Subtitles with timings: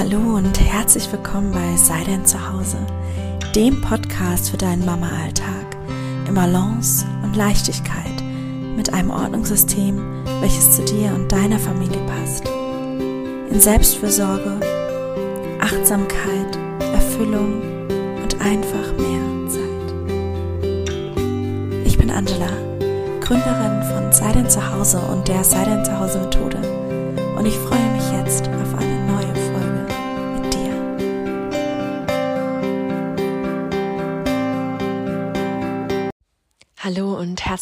[0.00, 2.78] Hallo und herzlich willkommen bei Sei denn zu Hause,
[3.54, 5.76] dem Podcast für deinen Mama-Alltag
[6.26, 8.24] in Balance und Leichtigkeit
[8.74, 12.48] mit einem Ordnungssystem, welches zu dir und deiner Familie passt.
[12.48, 14.58] In Selbstfürsorge,
[15.60, 16.58] Achtsamkeit,
[16.94, 17.60] Erfüllung
[18.22, 19.94] und einfach mehr Zeit.
[21.84, 22.48] Ich bin Angela,
[23.20, 26.56] Gründerin von Sei denn zu Hause und der Sei denn zu Hause Methode
[27.36, 28.19] und ich freue mich jetzt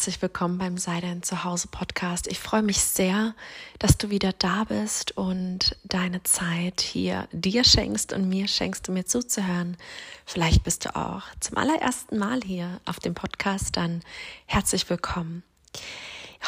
[0.09, 2.25] herzlich willkommen beim Sei dein Zuhause Podcast.
[2.25, 3.35] Ich freue mich sehr,
[3.77, 8.95] dass du wieder da bist und deine Zeit hier dir schenkst und mir schenkst, um
[8.95, 9.77] mir zuzuhören.
[10.25, 14.01] Vielleicht bist du auch zum allerersten Mal hier auf dem Podcast, dann
[14.47, 15.43] herzlich willkommen.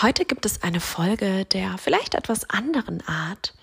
[0.02, 3.54] Heute gibt es eine Folge der vielleicht etwas anderen Art.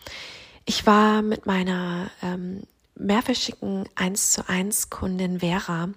[0.65, 2.63] Ich war mit meiner ähm,
[2.95, 5.89] mehrfächigen 1 zu 1 Kundin Vera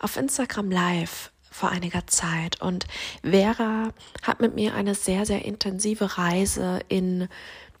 [0.00, 2.60] auf Instagram Live vor einiger Zeit.
[2.60, 2.86] Und
[3.22, 3.90] Vera
[4.22, 7.28] hat mit mir eine sehr, sehr intensive Reise in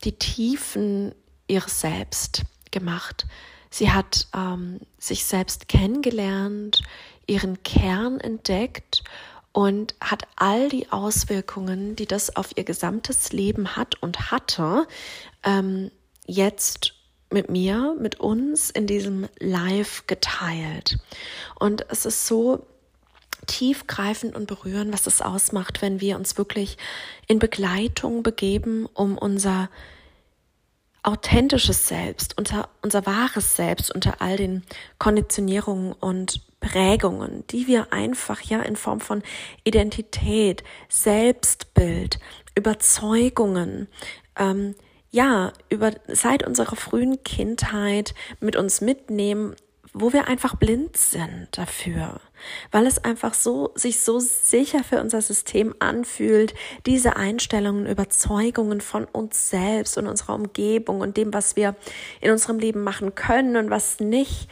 [0.04, 1.14] die Tiefen
[1.48, 3.26] ihres Selbst gemacht.
[3.70, 6.82] Sie hat ähm, sich selbst kennengelernt,
[7.26, 9.02] ihren Kern entdeckt
[9.52, 14.86] und hat all die Auswirkungen, die das auf ihr gesamtes Leben hat und hatte,
[15.42, 15.90] ähm,
[16.26, 16.94] jetzt
[17.30, 20.98] mit mir, mit uns in diesem Live geteilt.
[21.58, 22.66] Und es ist so
[23.46, 26.78] tiefgreifend und berührend, was es ausmacht, wenn wir uns wirklich
[27.26, 29.68] in Begleitung begeben, um unser
[31.02, 34.62] authentisches Selbst, unser, unser wahres Selbst unter all den
[34.98, 39.22] Konditionierungen und Prägungen, die wir einfach ja in Form von
[39.64, 42.20] Identität, Selbstbild,
[42.54, 43.88] Überzeugungen,
[44.36, 44.76] ähm,
[45.10, 49.54] ja, über, seit unserer frühen Kindheit mit uns mitnehmen
[49.94, 52.20] wo wir einfach blind sind dafür,
[52.70, 56.54] weil es einfach so, sich so sicher für unser System anfühlt,
[56.86, 61.74] diese Einstellungen, Überzeugungen von uns selbst und unserer Umgebung und dem, was wir
[62.20, 64.48] in unserem Leben machen können und was nicht,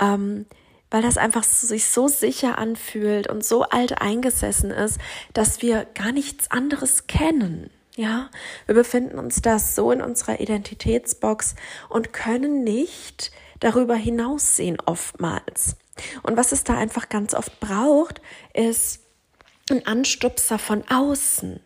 [0.00, 0.46] ähm,
[0.90, 4.98] weil das einfach sich so sicher anfühlt und so alt eingesessen ist,
[5.32, 7.70] dass wir gar nichts anderes kennen.
[7.96, 8.30] Ja,
[8.66, 11.54] wir befinden uns da so in unserer Identitätsbox
[11.88, 15.76] und können nicht darüber hinaussehen oftmals.
[16.22, 18.20] Und was es da einfach ganz oft braucht,
[18.52, 19.00] ist
[19.70, 21.60] ein Anstupser von außen.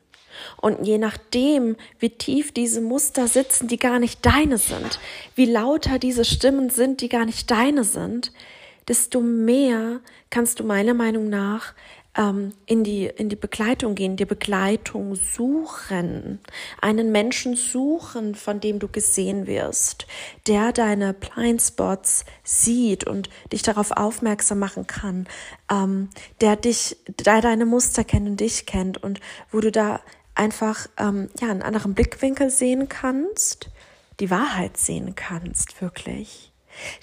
[0.57, 5.01] Und je nachdem, wie tief diese Muster sitzen, die gar nicht deine sind,
[5.35, 8.33] wie lauter diese Stimmen sind, die gar nicht deine sind,
[8.87, 10.01] desto mehr
[10.31, 11.75] kannst du meiner Meinung nach
[12.19, 16.41] ähm, in, die, in die Begleitung gehen, die Begleitung suchen,
[16.83, 20.07] einen Menschen suchen, von dem du gesehen wirst,
[20.49, 25.29] der deine Blindspots sieht und dich darauf aufmerksam machen kann,
[25.71, 29.21] ähm, der dich, der deine Muster kennt und dich kennt und
[29.53, 30.01] wo du da
[30.35, 33.71] einfach ähm, ja einen anderen Blickwinkel sehen kannst,
[34.19, 36.53] die Wahrheit sehen kannst, wirklich.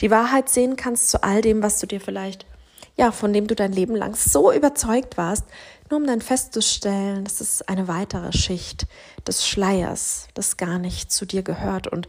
[0.01, 2.45] Die Wahrheit sehen kannst zu all dem, was du dir vielleicht
[2.95, 5.45] ja, von dem du dein Leben lang so überzeugt warst,
[5.89, 8.87] nur um dann festzustellen, dass es eine weitere Schicht
[9.27, 12.07] des Schleiers, das gar nicht zu dir gehört und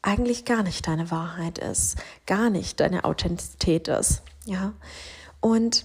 [0.00, 4.72] eigentlich gar nicht deine Wahrheit ist, gar nicht deine Authentizität ist, ja.
[5.40, 5.84] Und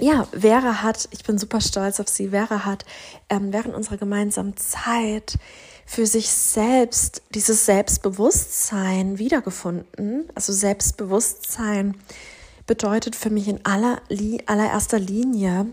[0.00, 2.84] ja, Vera hat, ich bin super stolz auf sie, Vera hat
[3.28, 5.38] ähm, während unserer gemeinsamen Zeit
[5.84, 11.96] für sich selbst dieses Selbstbewusstsein wiedergefunden, also Selbstbewusstsein
[12.68, 14.00] bedeutet für mich in aller,
[14.46, 15.66] allererster Linie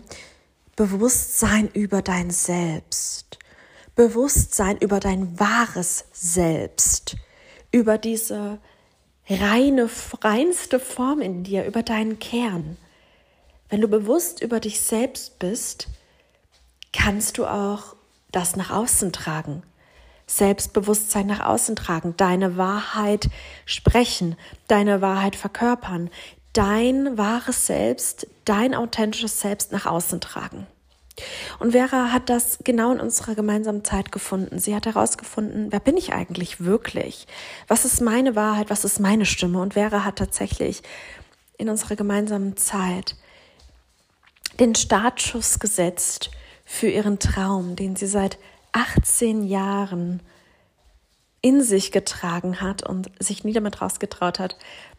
[0.74, 3.38] Bewusstsein über dein Selbst,
[3.94, 7.16] Bewusstsein über dein wahres Selbst,
[7.70, 8.58] über diese
[9.28, 9.88] reine,
[10.22, 12.76] reinste Form in dir, über deinen Kern.
[13.68, 15.88] Wenn du bewusst über dich selbst bist,
[16.92, 17.94] kannst du auch
[18.32, 19.62] das nach außen tragen.
[20.26, 23.28] Selbstbewusstsein nach außen tragen, deine Wahrheit
[23.64, 26.10] sprechen, deine Wahrheit verkörpern,
[26.56, 30.66] dein wahres Selbst, dein authentisches Selbst nach außen tragen.
[31.58, 34.58] Und Vera hat das genau in unserer gemeinsamen Zeit gefunden.
[34.58, 37.26] Sie hat herausgefunden, wer bin ich eigentlich wirklich?
[37.68, 38.70] Was ist meine Wahrheit?
[38.70, 39.60] Was ist meine Stimme?
[39.60, 40.82] Und Vera hat tatsächlich
[41.58, 43.16] in unserer gemeinsamen Zeit
[44.60, 46.30] den Startschuss gesetzt
[46.64, 48.38] für ihren Traum, den sie seit
[48.72, 50.20] 18 Jahren
[51.40, 54.56] in sich getragen hat und sich nie damit rausgetraut hat,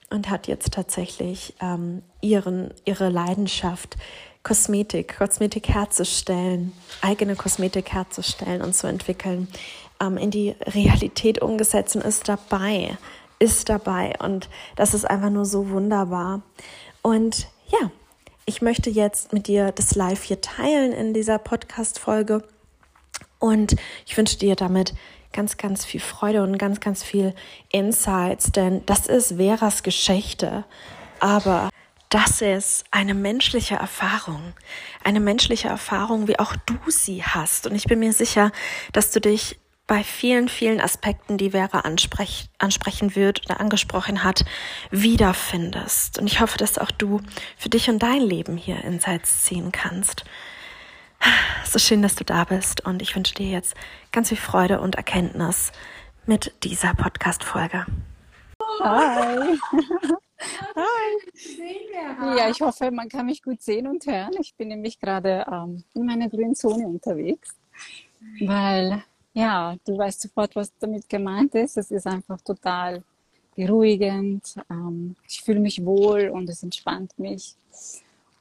[0.09, 3.98] und hat jetzt tatsächlich ähm, ihren, ihre Leidenschaft,
[4.44, 6.71] Kosmetik, Kosmetik herzustellen,
[7.01, 9.48] eigene Kosmetik herzustellen und zu entwickeln,
[10.01, 12.98] ähm, in die Realität umgesetzt und ist dabei,
[13.39, 16.42] ist dabei und das ist einfach nur so wunderbar.
[17.01, 17.92] Und ja,
[18.45, 22.44] ich möchte jetzt mit dir das Live hier teilen in dieser Podcast-Folge
[23.39, 23.75] und
[24.06, 24.94] ich wünsche dir damit
[25.38, 27.36] ganz, ganz viel Freude und ganz, ganz viel
[27.72, 30.66] Insights, denn das ist Veras Geschichte,
[31.19, 31.69] aber
[32.10, 34.54] das ist eine menschliche Erfahrung,
[35.04, 37.68] eine menschliche Erfahrung, wie auch du sie hast.
[37.68, 38.51] Und ich bin mir sicher,
[38.94, 44.44] dass du dich bei vielen, vielen Aspekten, die Vera ansprech, ansprechen wird oder angesprochen hat,
[44.90, 46.18] wiederfindest.
[46.18, 47.22] Und ich hoffe, dass auch du
[47.57, 50.25] für dich und dein Leben hier Insights ziehen kannst.
[51.66, 53.75] So schön, dass du da bist und ich wünsche dir jetzt
[54.12, 55.72] ganz viel Freude und Erkenntnis
[56.25, 57.86] mit dieser Podcast-Folge.
[58.81, 59.60] Hi.
[60.75, 62.38] Hi.
[62.38, 64.31] Ja, ich hoffe, man kann mich gut sehen und hören.
[64.40, 67.56] Ich bin nämlich gerade ähm, in meiner grünen Zone unterwegs,
[68.40, 69.04] weil
[69.34, 71.78] ja, du weißt sofort, was damit gemeint ist.
[71.78, 73.04] Es ist einfach total
[73.56, 74.56] beruhigend.
[74.69, 77.56] Ähm, ich fühle mich wohl und es entspannt mich.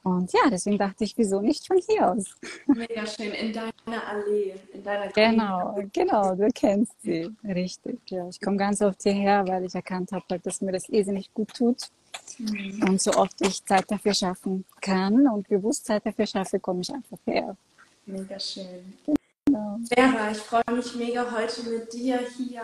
[0.07, 2.23] Und ja, deswegen dachte ich, wieso nicht von hier aus?
[2.65, 5.89] Mega schön, in deiner Allee, in deiner Genau, Allee.
[5.91, 7.99] genau, du kennst sie, richtig.
[8.09, 11.53] Ja, ich komme ganz oft hierher, weil ich erkannt habe, dass mir das irrsinnig gut
[11.53, 11.89] tut.
[12.37, 12.83] Mhm.
[12.87, 17.19] Und so oft ich Zeit dafür schaffen kann und Bewusstsein dafür schaffe, komme ich einfach
[17.25, 17.57] her.
[18.05, 18.93] Mega schön.
[19.45, 19.77] Genau.
[19.89, 22.63] Vera, ich freue mich mega heute mit dir hier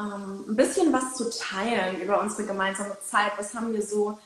[0.00, 3.30] ähm, ein bisschen was zu teilen über unsere gemeinsame Zeit.
[3.36, 4.18] Was haben wir so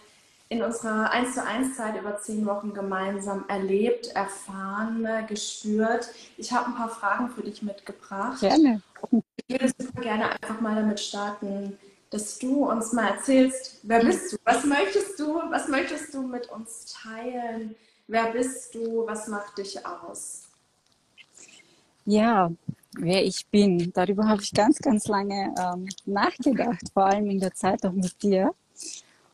[0.50, 6.10] in unserer 1 zu 1 Zeit über zehn Wochen gemeinsam erlebt, erfahren, gespürt.
[6.36, 8.40] Ich habe ein paar Fragen für dich mitgebracht.
[8.40, 8.82] Gerne.
[9.46, 11.78] Ich würde super gerne einfach mal damit starten,
[12.10, 14.36] dass du uns mal erzählst, wer bist du?
[14.44, 15.40] Was möchtest du?
[15.50, 17.76] Was möchtest du mit uns teilen?
[18.08, 19.06] Wer bist du?
[19.06, 20.48] Was macht dich aus?
[22.06, 22.50] Ja,
[22.98, 27.54] wer ich bin, darüber habe ich ganz, ganz lange ähm, nachgedacht, vor allem in der
[27.54, 28.52] Zeit auch mit dir.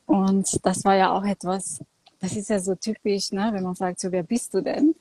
[0.07, 1.81] Und das war ja auch etwas,
[2.21, 4.95] das ist ja so typisch, ne, wenn man sagt, so, wer bist du denn?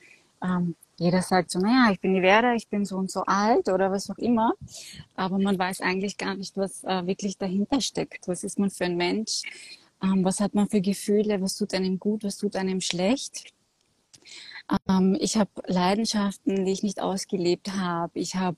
[0.44, 3.68] Ähm, jeder sagt so, naja, ich bin die Vera, ich bin so und so alt
[3.68, 4.54] oder was auch immer.
[5.16, 8.28] Aber man weiß eigentlich gar nicht, was äh, wirklich dahinter steckt.
[8.28, 9.44] Was ist man für ein Mensch?
[10.02, 11.42] Ähm, was hat man für Gefühle?
[11.42, 12.24] Was tut einem gut?
[12.24, 13.54] Was tut einem schlecht?
[14.90, 18.18] Ähm, ich habe Leidenschaften, die ich nicht ausgelebt habe.
[18.18, 18.58] Ich habe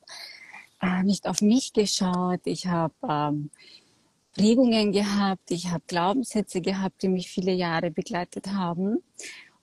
[0.82, 2.42] äh, nicht auf mich geschaut.
[2.46, 3.50] Ich habe ähm,
[4.38, 9.00] Prägungen gehabt, ich habe Glaubenssätze gehabt, die mich viele Jahre begleitet haben.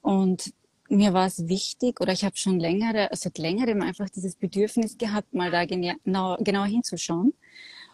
[0.03, 0.53] Und
[0.89, 4.99] mir war es wichtig, oder ich habe schon längere, also seit längerem einfach dieses Bedürfnis
[4.99, 7.33] gehabt, mal da genau, genauer hinzuschauen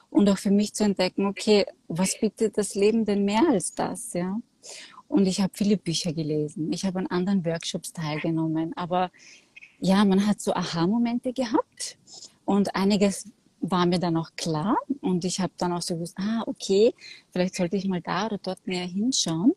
[0.09, 4.13] und auch für mich zu entdecken, okay, was bietet das Leben denn mehr als das,
[4.15, 4.41] ja?
[5.07, 9.11] Und ich habe viele Bücher gelesen, ich habe an anderen Workshops teilgenommen, aber
[9.81, 11.99] ja, man hat so Aha-Momente gehabt
[12.45, 13.27] und einiges
[13.61, 16.95] war mir dann auch klar und ich habe dann auch so gewusst, ah, okay,
[17.31, 19.53] vielleicht sollte ich mal da oder dort näher hinschauen.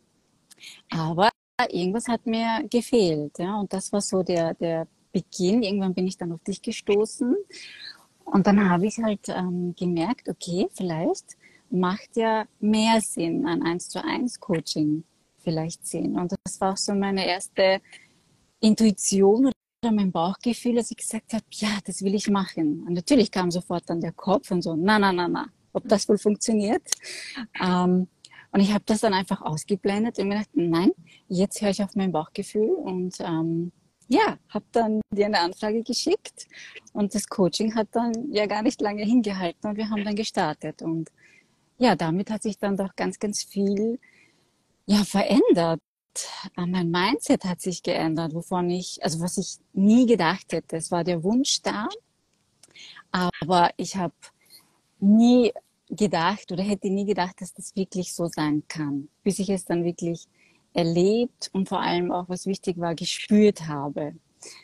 [0.89, 1.29] Aber
[1.69, 3.39] irgendwas hat mir gefehlt.
[3.39, 3.59] Ja?
[3.59, 5.63] Und das war so der, der Beginn.
[5.63, 7.35] Irgendwann bin ich dann auf dich gestoßen.
[8.25, 11.37] Und dann habe ich halt ähm, gemerkt, okay, vielleicht
[11.69, 15.03] macht ja mehr Sinn, ein 1 zu 1 Coaching
[15.39, 16.17] vielleicht sehen.
[16.17, 17.81] Und das war auch so meine erste
[18.59, 19.51] Intuition
[19.91, 22.83] mein Bauchgefühl, als ich gesagt habe, ja, das will ich machen.
[22.87, 26.07] Und natürlich kam sofort dann der Kopf und so, na, na, na, na, ob das
[26.07, 26.83] wohl funktioniert.
[27.61, 28.07] Ähm,
[28.51, 30.91] und ich habe das dann einfach ausgeblendet und mir gedacht, nein,
[31.27, 33.71] jetzt höre ich auf mein Bauchgefühl und ähm,
[34.07, 36.47] ja, habe dann dir eine Anfrage geschickt
[36.93, 40.83] und das Coaching hat dann ja gar nicht lange hingehalten und wir haben dann gestartet
[40.83, 41.09] und
[41.79, 43.99] ja, damit hat sich dann doch ganz, ganz viel
[44.85, 45.81] ja verändert.
[46.57, 50.77] Äh, mein Mindset hat sich geändert, wovon ich, also was ich nie gedacht hätte.
[50.77, 51.87] Es war der Wunsch da,
[53.11, 54.13] aber ich habe
[54.99, 55.51] nie
[55.89, 59.83] gedacht oder hätte nie gedacht, dass das wirklich so sein kann, bis ich es dann
[59.83, 60.27] wirklich
[60.73, 64.15] erlebt und vor allem auch, was wichtig war, gespürt habe.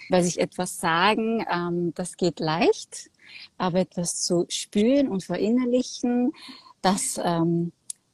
[0.10, 3.12] Weil sich etwas sagen, ähm, das geht leicht,
[3.58, 6.34] aber etwas zu spüren und verinnerlichen,
[6.82, 7.72] das ähm,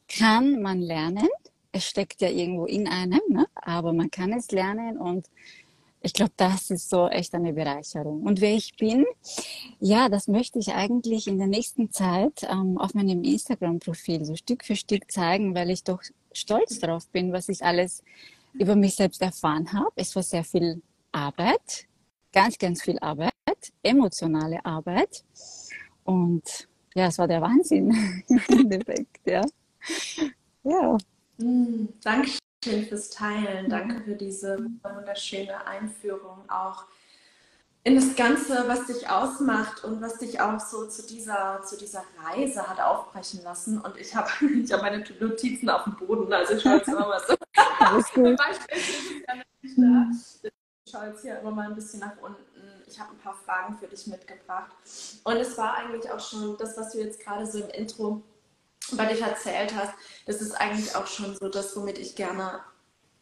[0.07, 1.27] kann man lernen
[1.75, 3.47] es steckt ja irgendwo in einem, ne?
[3.53, 5.29] aber man kann es lernen und
[6.01, 8.21] ich glaube, das ist so echt eine Bereicherung.
[8.23, 9.05] Und wer ich bin,
[9.79, 14.63] ja, das möchte ich eigentlich in der nächsten Zeit ähm, auf meinem Instagram-Profil so Stück
[14.63, 16.01] für Stück zeigen, weil ich doch
[16.31, 18.03] stolz darauf bin, was ich alles
[18.53, 19.91] über mich selbst erfahren habe.
[19.95, 21.87] Es war sehr viel Arbeit,
[22.31, 23.33] ganz, ganz viel Arbeit,
[23.83, 25.25] emotionale Arbeit.
[26.05, 29.41] Und ja, es war der Wahnsinn im Endeffekt, ja.
[30.63, 30.97] Ja.
[31.37, 33.69] Mm, Dankeschön fürs Teilen.
[33.69, 36.85] Danke für diese wunderschöne Einführung auch
[37.85, 42.03] in das Ganze, was dich ausmacht und was dich auch so zu dieser, zu dieser
[42.23, 43.79] Reise hat aufbrechen lassen.
[43.79, 44.29] Und ich habe
[44.63, 47.37] ich hab meine Notizen auf dem Boden, also ich schaue jetzt mal was.
[47.79, 48.39] Alles gut.
[49.61, 52.41] Ich schaue jetzt hier immer mal ein bisschen nach unten.
[52.87, 54.71] Ich habe ein paar Fragen für dich mitgebracht.
[55.23, 58.23] Und es war eigentlich auch schon das, was du jetzt gerade so im Intro
[58.93, 59.93] bei dich erzählt hast.
[60.25, 62.61] Das ist eigentlich auch schon so das, womit ich gerne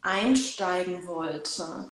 [0.02, 1.90] einsteigen wollte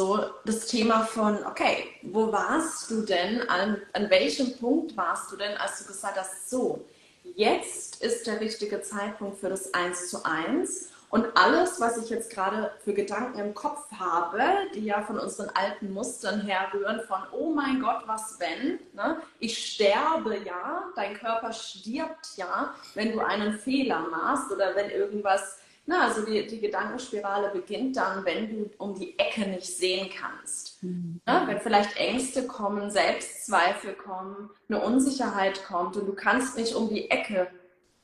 [0.00, 5.36] so das Thema von, okay, wo warst du denn, an, an welchem Punkt warst du
[5.36, 6.86] denn, als du gesagt hast, so,
[7.34, 12.30] jetzt ist der richtige Zeitpunkt für das Eins zu Eins und alles, was ich jetzt
[12.30, 14.40] gerade für Gedanken im Kopf habe,
[14.74, 18.78] die ja von unseren alten Mustern herrühren, von, oh mein Gott, was wenn?
[18.94, 19.20] Ne?
[19.40, 25.58] Ich sterbe ja, dein Körper stirbt ja, wenn du einen Fehler machst oder wenn irgendwas
[25.86, 30.80] na, also die, die Gedankenspirale beginnt dann, wenn du um die Ecke nicht sehen kannst.
[30.84, 31.20] Mhm.
[31.26, 36.88] Na, wenn vielleicht Ängste kommen, Selbstzweifel kommen, eine Unsicherheit kommt und du kannst nicht um
[36.88, 37.48] die Ecke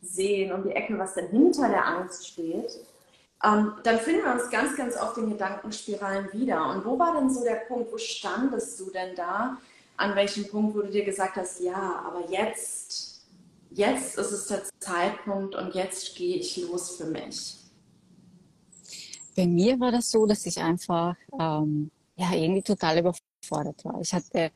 [0.01, 2.73] sehen, um die Ecke, was denn hinter der Angst steht,
[3.45, 6.69] ähm, dann finden wir uns ganz, ganz oft in Gedankenspiralen wieder.
[6.71, 9.59] Und wo war denn so der Punkt, wo standest du denn da?
[9.97, 13.23] An welchem Punkt, wo du dir gesagt hast, ja, aber jetzt,
[13.71, 17.57] jetzt ist es der Zeitpunkt und jetzt gehe ich los für mich?
[19.37, 24.01] Bei mir war das so, dass ich einfach ähm, ja irgendwie total überfordert war.
[24.01, 24.51] Ich hatte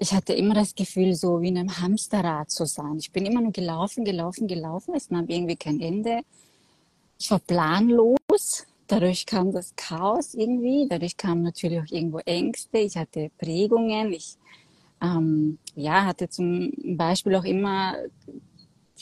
[0.00, 2.98] ich hatte immer das Gefühl, so wie in einem Hamsterrad zu sein.
[2.98, 4.94] Ich bin immer nur gelaufen, gelaufen, gelaufen.
[4.94, 6.20] Es nahm irgendwie kein Ende.
[7.18, 8.66] Ich war planlos.
[8.86, 10.86] Dadurch kam das Chaos irgendwie.
[10.88, 12.78] Dadurch kamen natürlich auch irgendwo Ängste.
[12.78, 14.12] Ich hatte Prägungen.
[14.12, 14.36] Ich
[15.02, 17.96] ähm, ja, hatte zum Beispiel auch immer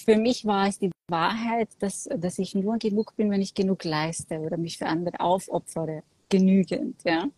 [0.05, 3.85] für mich war es die Wahrheit, dass, dass ich nur genug bin, wenn ich genug
[3.85, 7.03] leiste oder mich für andere aufopfere, genügend.
[7.05, 7.29] Ja?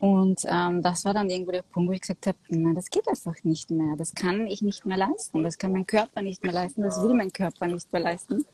[0.00, 3.06] Und ähm, das war dann irgendwo der Punkt, wo ich gesagt habe, nein, das geht
[3.06, 3.96] einfach nicht mehr.
[3.96, 5.42] Das kann ich nicht mehr leisten.
[5.42, 6.82] Das kann mein Körper nicht mehr leisten.
[6.82, 8.46] Das will mein Körper nicht mehr leisten.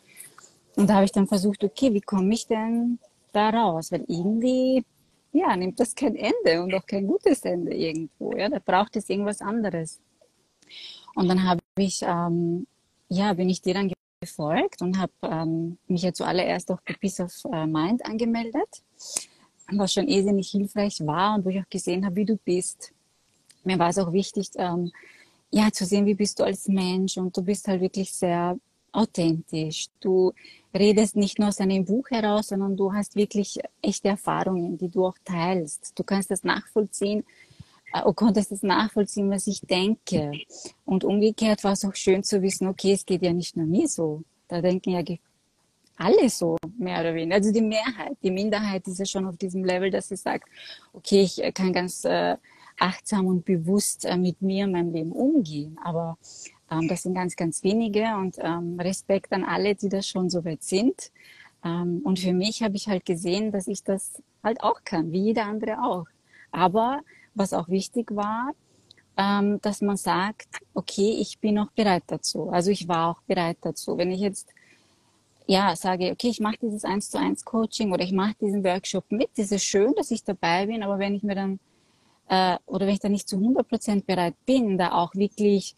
[0.76, 2.99] Und da habe ich dann versucht, okay, wie komme ich denn
[3.33, 3.90] da raus?
[3.90, 4.85] Weil irgendwie,
[5.33, 8.37] ja, nimmt das kein Ende und auch kein gutes Ende irgendwo.
[8.37, 10.00] Ja, da braucht es irgendwas anderes.
[11.14, 12.66] Und dann habe ich ähm,
[13.09, 17.21] ja, bin ich dir dann gefolgt und habe ähm, mich ja zuallererst auch bei Peace
[17.21, 18.83] of äh, Mind angemeldet,
[19.71, 22.92] was schon irrsinnig hilfreich war und wo ich auch gesehen habe, wie du bist.
[23.64, 24.92] Mir war es auch wichtig, ähm,
[25.50, 28.59] ja, zu sehen, wie bist du als Mensch und du bist halt wirklich sehr
[28.97, 29.88] authentisch.
[30.00, 30.33] Du
[30.75, 35.07] redest nicht nur aus einem Buch heraus, sondern du hast wirklich echte Erfahrungen, die du
[35.07, 35.99] auch teilst.
[35.99, 37.25] Du kannst das nachvollziehen,
[37.93, 40.33] äh, konntest es nachvollziehen, was ich denke.
[40.85, 43.88] Und umgekehrt war es auch schön zu wissen, okay, es geht ja nicht nur mir
[43.88, 44.23] so.
[44.49, 45.03] Da denken ja
[45.97, 47.37] alle so, mehr oder weniger.
[47.37, 50.49] Also die Mehrheit, die Minderheit ist ja schon auf diesem Level, dass sie sagt,
[50.93, 52.37] okay, ich äh, kann ganz äh,
[52.79, 55.79] achtsam und bewusst äh, mit mir und meinem Leben umgehen.
[55.83, 56.19] Aber
[56.71, 60.45] ähm, das sind ganz, ganz wenige und ähm, Respekt an alle, die das schon so
[60.45, 61.11] weit sind.
[61.65, 65.21] Ähm, und für mich habe ich halt gesehen, dass ich das halt auch kann, wie
[65.21, 66.07] jeder andere auch.
[66.51, 67.01] Aber
[67.35, 68.53] was auch wichtig war,
[69.17, 72.51] ähm, dass man sagt, okay, ich bin auch bereit dazu.
[72.51, 73.97] Also ich war auch bereit dazu.
[73.97, 74.49] Wenn ich jetzt
[75.47, 79.05] ja sage, okay, ich mache dieses eins zu eins Coaching oder ich mache diesen Workshop
[79.11, 81.61] mit, das ist schön, dass ich dabei bin, aber wenn ich mir dann
[82.29, 85.77] äh, oder wenn ich dann nicht zu 100 Prozent bereit bin, da auch wirklich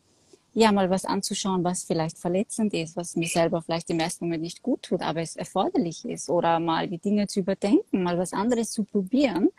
[0.59, 4.43] ja mal was anzuschauen, was vielleicht verletzend ist, was mir selber vielleicht im ersten Moment
[4.43, 8.33] nicht gut tut, aber es erforderlich ist oder mal die Dinge zu überdenken, mal was
[8.33, 9.51] anderes zu probieren.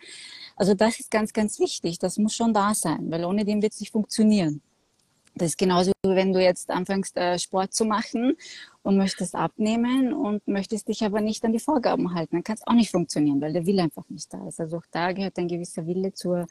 [0.55, 1.99] Also das ist ganz, ganz wichtig.
[1.99, 4.61] Das muss schon da sein, weil ohne dem wird es nicht funktionieren.
[5.35, 8.35] Das ist genauso, wenn du jetzt anfängst, äh, Sport zu machen
[8.83, 12.35] und möchtest abnehmen und möchtest dich aber nicht an die Vorgaben halten.
[12.35, 14.59] Dann kann es auch nicht funktionieren, weil der Wille einfach nicht da ist.
[14.59, 16.45] Also auch da gehört ein gewisser Wille zur,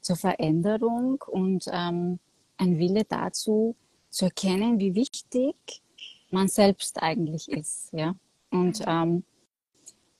[0.00, 2.18] zur Veränderung und ähm,
[2.56, 3.76] ein Wille dazu,
[4.14, 5.56] zu erkennen, wie wichtig
[6.30, 7.92] man selbst eigentlich ist.
[7.92, 8.14] Ja?
[8.50, 9.24] Und ähm,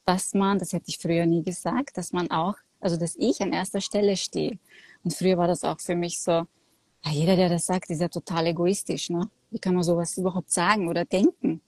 [0.05, 3.53] dass man, das hätte ich früher nie gesagt, dass man auch, also dass ich an
[3.53, 4.59] erster Stelle stehe.
[5.05, 8.09] Und früher war das auch für mich so, ja, jeder, der das sagt, ist ja
[8.09, 9.11] total egoistisch.
[9.11, 9.31] Ne?
[9.51, 11.61] Wie kann man sowas überhaupt sagen oder denken?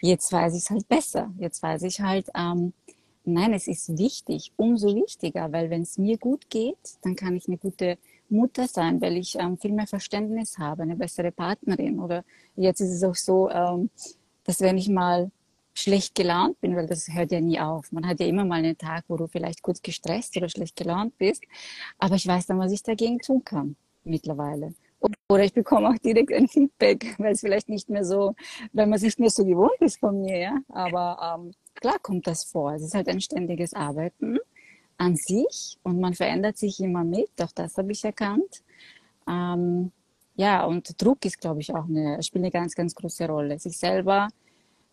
[0.00, 1.32] Jetzt weiß ich es halt besser.
[1.38, 2.72] Jetzt weiß ich halt, ähm,
[3.24, 7.46] nein, es ist wichtig, umso wichtiger, weil wenn es mir gut geht, dann kann ich
[7.46, 7.98] eine gute
[8.30, 11.98] Mutter sein, weil ich ähm, viel mehr Verständnis habe, eine bessere Partnerin.
[11.98, 12.24] Oder
[12.56, 13.90] jetzt ist es auch so, ähm,
[14.44, 15.30] dass wenn ich mal
[15.74, 17.92] schlecht gelaunt bin, weil das hört ja nie auf.
[17.92, 21.16] Man hat ja immer mal einen Tag, wo du vielleicht kurz gestresst oder schlecht gelaunt
[21.18, 21.44] bist.
[21.98, 24.74] Aber ich weiß dann, was ich dagegen tun kann mittlerweile.
[25.28, 28.34] Oder ich bekomme auch direkt ein Feedback, weil es vielleicht nicht mehr so,
[28.72, 30.38] weil man sich nicht mehr so gewohnt ist von mir.
[30.38, 30.58] Ja?
[30.68, 32.72] Aber ähm, klar kommt das vor.
[32.72, 34.38] Es ist halt ein ständiges Arbeiten
[34.98, 38.62] an sich und man verändert sich immer mit, auch das habe ich erkannt.
[39.28, 39.92] Ähm,
[40.34, 43.58] ja, und Druck ist, glaube ich, auch eine, spielt eine ganz, ganz große Rolle.
[43.58, 44.28] Sich selber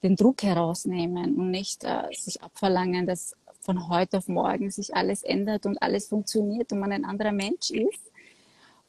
[0.01, 5.24] den Druck herausnehmen und nicht äh, sich abverlangen, dass von heute auf morgen sich alles
[5.24, 8.12] ändert und alles funktioniert und man ein anderer Mensch ist.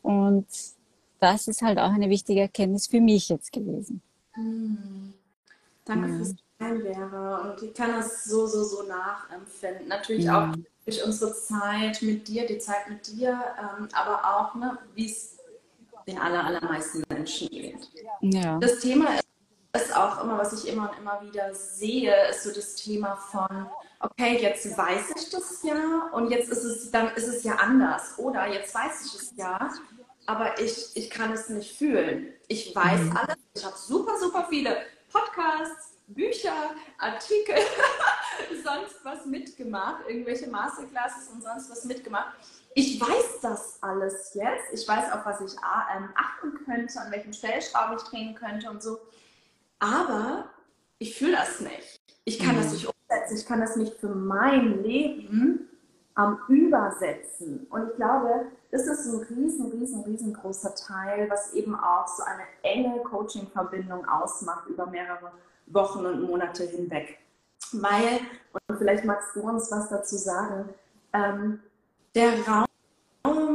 [0.03, 0.47] Und
[1.19, 4.03] das ist halt auch eine wichtige Erkenntnis für mich jetzt gewesen.
[4.33, 5.15] Hm.
[5.85, 6.17] Danke ja.
[6.17, 7.39] fürs Vera.
[7.39, 9.89] Und ich kann das so, so, so nachempfinden.
[9.89, 10.51] Natürlich ja.
[10.51, 15.07] auch durch unsere Zeit mit dir, die Zeit mit dir, ähm, aber auch, ne, wie
[15.07, 15.37] es
[16.07, 17.91] den aller, allermeisten Menschen geht.
[18.21, 18.59] Ja.
[18.59, 19.19] Das Thema
[19.75, 23.67] ist auch immer, was ich immer und immer wieder sehe, ist so das Thema von,
[24.01, 28.19] okay, jetzt weiß ich das ja und jetzt ist es, dann ist es ja anders.
[28.19, 29.71] Oder jetzt weiß ich es ja,
[30.27, 32.29] aber ich, ich kann es nicht fühlen.
[32.49, 33.17] Ich weiß mhm.
[33.17, 34.77] alles, ich habe super, super viele
[35.13, 37.57] Podcasts, Bücher, Artikel,
[38.65, 42.37] sonst was mitgemacht, irgendwelche Masterclasses und sonst was mitgemacht.
[42.75, 44.73] Ich weiß das alles jetzt.
[44.73, 45.53] Ich weiß, auf was ich
[45.97, 48.99] ähm, achten könnte, an welchem Stellschrauben ich drehen könnte und so.
[49.79, 50.51] Aber
[50.99, 52.01] ich fühle das nicht.
[52.25, 52.63] Ich kann mhm.
[52.63, 53.37] das nicht umsetzen.
[53.37, 55.69] Ich kann das nicht für mein Leben
[56.15, 57.67] am Übersetzen.
[57.71, 62.43] Und ich glaube, das ist ein riesen, riesen, riesengroßer Teil, was eben auch so eine
[62.63, 65.33] enge Coaching-Verbindung ausmacht über mehrere
[65.67, 67.19] Wochen und Monate hinweg.
[67.73, 68.21] Weil,
[68.69, 70.69] und vielleicht magst du uns was dazu sagen,
[71.13, 71.61] ähm,
[72.15, 72.67] der Raum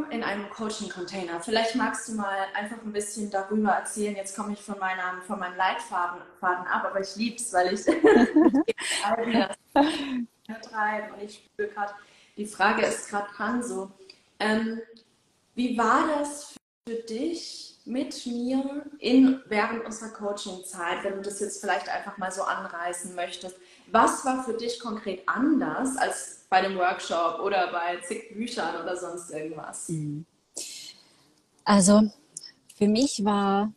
[0.09, 1.39] in einem Coaching-Container.
[1.39, 4.15] Vielleicht magst du mal einfach ein bisschen darüber erzählen.
[4.15, 7.73] Jetzt komme ich von, meiner, von meinem Leitfaden Faden ab, aber ich liebe es, weil
[7.73, 7.85] ich
[10.61, 11.93] treiben und ich spüre gerade,
[12.35, 13.89] die Frage ist gerade dran so.
[14.39, 14.81] Ähm,
[15.55, 16.55] wie war das
[16.87, 22.31] für dich mit mir in, während unserer Coaching-Zeit, wenn du das jetzt vielleicht einfach mal
[22.31, 23.55] so anreißen möchtest?
[23.91, 28.97] Was war für dich konkret anders als bei dem Workshop oder bei zig Büchern oder
[28.97, 29.89] sonst irgendwas?
[29.89, 30.25] Mhm.
[31.63, 32.09] Also
[32.75, 33.71] für mich war,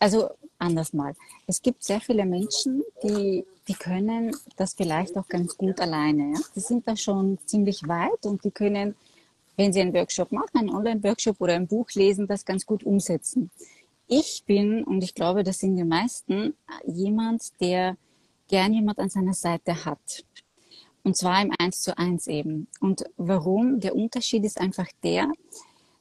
[0.00, 1.14] also anders mal,
[1.46, 6.32] es gibt sehr viele Menschen, die, die können das vielleicht auch ganz gut alleine.
[6.32, 6.40] Ja?
[6.54, 8.96] Die sind da schon ziemlich weit und die können,
[9.56, 13.50] wenn sie einen Workshop machen, einen Online-Workshop oder ein Buch lesen, das ganz gut umsetzen.
[14.06, 16.54] Ich bin, und ich glaube, das sind die meisten,
[16.86, 17.96] jemand, der
[18.48, 20.24] gern jemand an seiner Seite hat.
[21.02, 22.68] Und zwar im Eins zu eins eben.
[22.80, 23.80] Und warum?
[23.80, 25.30] Der Unterschied ist einfach der,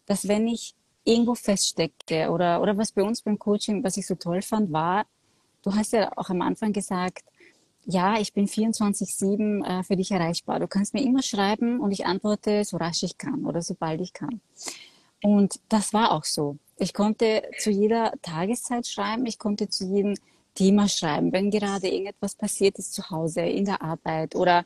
[0.05, 4.15] dass wenn ich irgendwo feststecke oder, oder was bei uns beim Coaching, was ich so
[4.15, 5.05] toll fand, war,
[5.63, 7.23] du hast ja auch am Anfang gesagt,
[7.85, 10.59] ja, ich bin 24-7 äh, für dich erreichbar.
[10.59, 14.13] Du kannst mir immer schreiben und ich antworte so rasch ich kann oder sobald ich
[14.13, 14.41] kann.
[15.21, 16.57] Und das war auch so.
[16.77, 20.15] Ich konnte zu jeder Tageszeit schreiben, ich konnte zu jedem
[20.55, 24.65] Thema schreiben, wenn gerade irgendetwas passiert ist zu Hause, in der Arbeit oder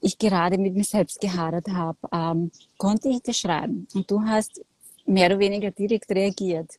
[0.00, 3.88] ich gerade mit mir selbst gehadert habe, ähm, konnte ich dir schreiben.
[3.94, 4.60] Und du hast
[5.06, 6.78] mehr oder weniger direkt reagiert.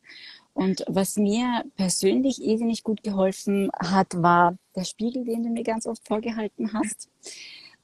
[0.54, 5.86] Und was mir persönlich irrsinnig gut geholfen hat, war der Spiegel, den du mir ganz
[5.86, 7.08] oft vorgehalten hast.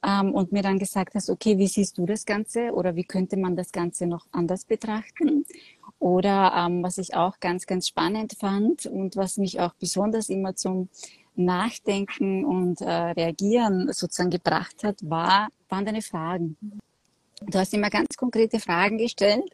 [0.05, 3.35] Ähm, und mir dann gesagt hast, okay, wie siehst du das Ganze oder wie könnte
[3.35, 5.45] man das Ganze noch anders betrachten?
[5.99, 10.55] Oder ähm, was ich auch ganz, ganz spannend fand und was mich auch besonders immer
[10.55, 10.87] zum
[11.35, 16.55] Nachdenken und äh, Reagieren sozusagen gebracht hat, war, waren deine Fragen.
[17.41, 19.49] Du hast immer ganz konkrete Fragen gestellt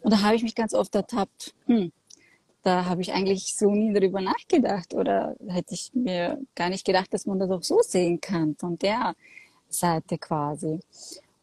[0.00, 1.92] und da habe ich mich ganz oft ertappt, hm,
[2.66, 7.14] da habe ich eigentlich so nie darüber nachgedacht oder hätte ich mir gar nicht gedacht,
[7.14, 9.14] dass man das auch so sehen kann, von der
[9.68, 10.80] Seite quasi.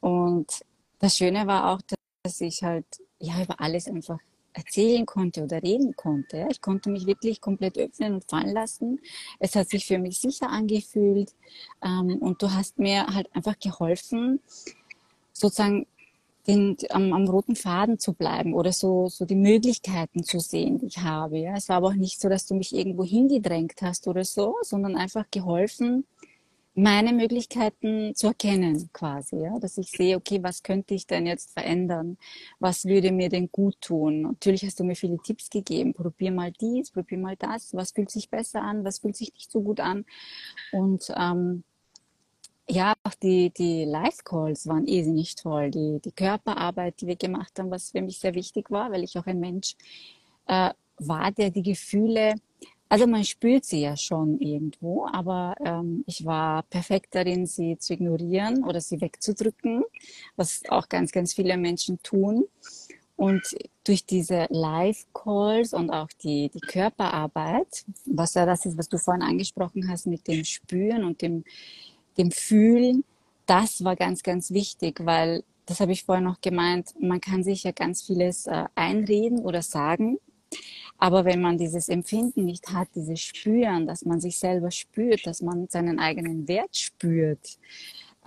[0.01, 0.51] Und
[0.99, 1.79] das Schöne war auch,
[2.23, 2.85] dass ich halt
[3.19, 4.19] ja über alles einfach
[4.51, 6.45] erzählen konnte oder reden konnte.
[6.51, 8.99] Ich konnte mich wirklich komplett öffnen und fallen lassen.
[9.39, 11.33] Es hat sich für mich sicher angefühlt
[11.81, 14.41] ähm, und du hast mir halt einfach geholfen,
[15.31, 15.87] sozusagen
[16.47, 20.87] den, am, am roten Faden zu bleiben oder so, so die Möglichkeiten zu sehen, die
[20.87, 21.37] ich habe.
[21.37, 21.55] Ja.
[21.55, 24.95] Es war aber auch nicht so, dass du mich irgendwo hingedrängt hast oder so, sondern
[24.95, 26.05] einfach geholfen,
[26.75, 31.51] meine Möglichkeiten zu erkennen quasi, ja, dass ich sehe, okay, was könnte ich denn jetzt
[31.51, 32.17] verändern?
[32.59, 34.21] Was würde mir denn gut tun?
[34.23, 35.93] Natürlich hast du mir viele Tipps gegeben.
[35.93, 37.75] Probier mal dies, probier mal das.
[37.75, 38.83] Was fühlt sich besser an?
[38.83, 40.05] Was fühlt sich nicht so gut an?
[40.71, 41.63] Und ähm,
[42.69, 45.71] ja, auch die, die Live-Calls waren irrsinnig toll.
[45.71, 49.17] Die, die Körperarbeit, die wir gemacht haben, was für mich sehr wichtig war, weil ich
[49.17, 49.75] auch ein Mensch
[50.47, 52.35] äh, war, der die Gefühle
[52.93, 57.93] also man spürt sie ja schon irgendwo, aber ähm, ich war perfekt darin, sie zu
[57.93, 59.83] ignorieren oder sie wegzudrücken,
[60.35, 62.45] was auch ganz, ganz viele Menschen tun.
[63.15, 63.41] Und
[63.83, 69.23] durch diese Live-Calls und auch die, die Körperarbeit, was ja das ist, was du vorhin
[69.23, 71.43] angesprochen hast mit dem Spüren und dem,
[72.17, 73.03] dem Fühlen,
[73.45, 77.63] das war ganz, ganz wichtig, weil das habe ich vorher noch gemeint, man kann sich
[77.63, 80.19] ja ganz vieles äh, einreden oder sagen.
[80.97, 85.41] Aber wenn man dieses Empfinden nicht hat, dieses Spüren, dass man sich selber spürt, dass
[85.41, 87.57] man seinen eigenen Wert spürt,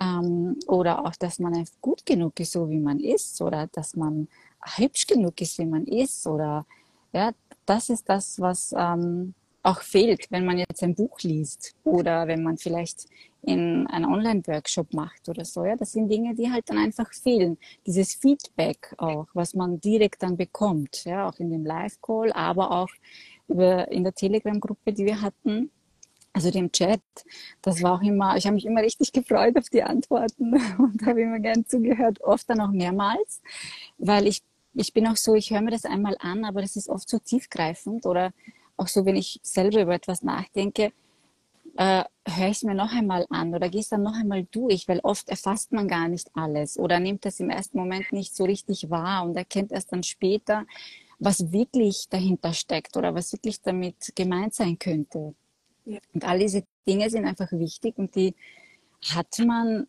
[0.01, 4.29] ähm, oder auch, dass man gut genug ist, so wie man ist, oder dass man
[4.77, 6.66] hübsch genug ist, wie man ist, oder
[7.12, 7.33] ja,
[7.64, 9.35] das ist das, was ähm,
[9.66, 13.07] auch fehlt, wenn man jetzt ein Buch liest oder wenn man vielleicht
[13.42, 15.64] in einen Online-Workshop macht oder so.
[15.64, 17.59] Ja, das sind Dinge, die halt dann einfach fehlen.
[17.87, 22.88] Dieses Feedback auch, was man direkt dann bekommt, ja, auch in dem Live-Call, aber auch
[23.48, 25.70] über, in der Telegram-Gruppe, die wir hatten,
[26.33, 27.00] also dem Chat,
[27.62, 31.22] das war auch immer, ich habe mich immer richtig gefreut auf die Antworten und habe
[31.22, 33.40] immer gern zugehört, oft dann auch mehrmals,
[33.98, 34.42] weil ich,
[34.74, 37.18] ich bin auch so, ich höre mir das einmal an, aber das ist oft so
[37.18, 38.33] tiefgreifend oder
[38.77, 40.93] auch so, wenn ich selber über etwas nachdenke,
[41.77, 44.89] äh, höre ich es mir noch einmal an oder gehe es dann noch einmal durch,
[44.89, 48.45] weil oft erfasst man gar nicht alles oder nimmt das im ersten Moment nicht so
[48.45, 50.67] richtig wahr und erkennt erst dann später,
[51.19, 55.35] was wirklich dahinter steckt oder was wirklich damit gemeint sein könnte.
[55.85, 55.99] Ja.
[56.15, 58.35] Und all diese Dinge sind einfach wichtig und die
[59.15, 59.87] hat man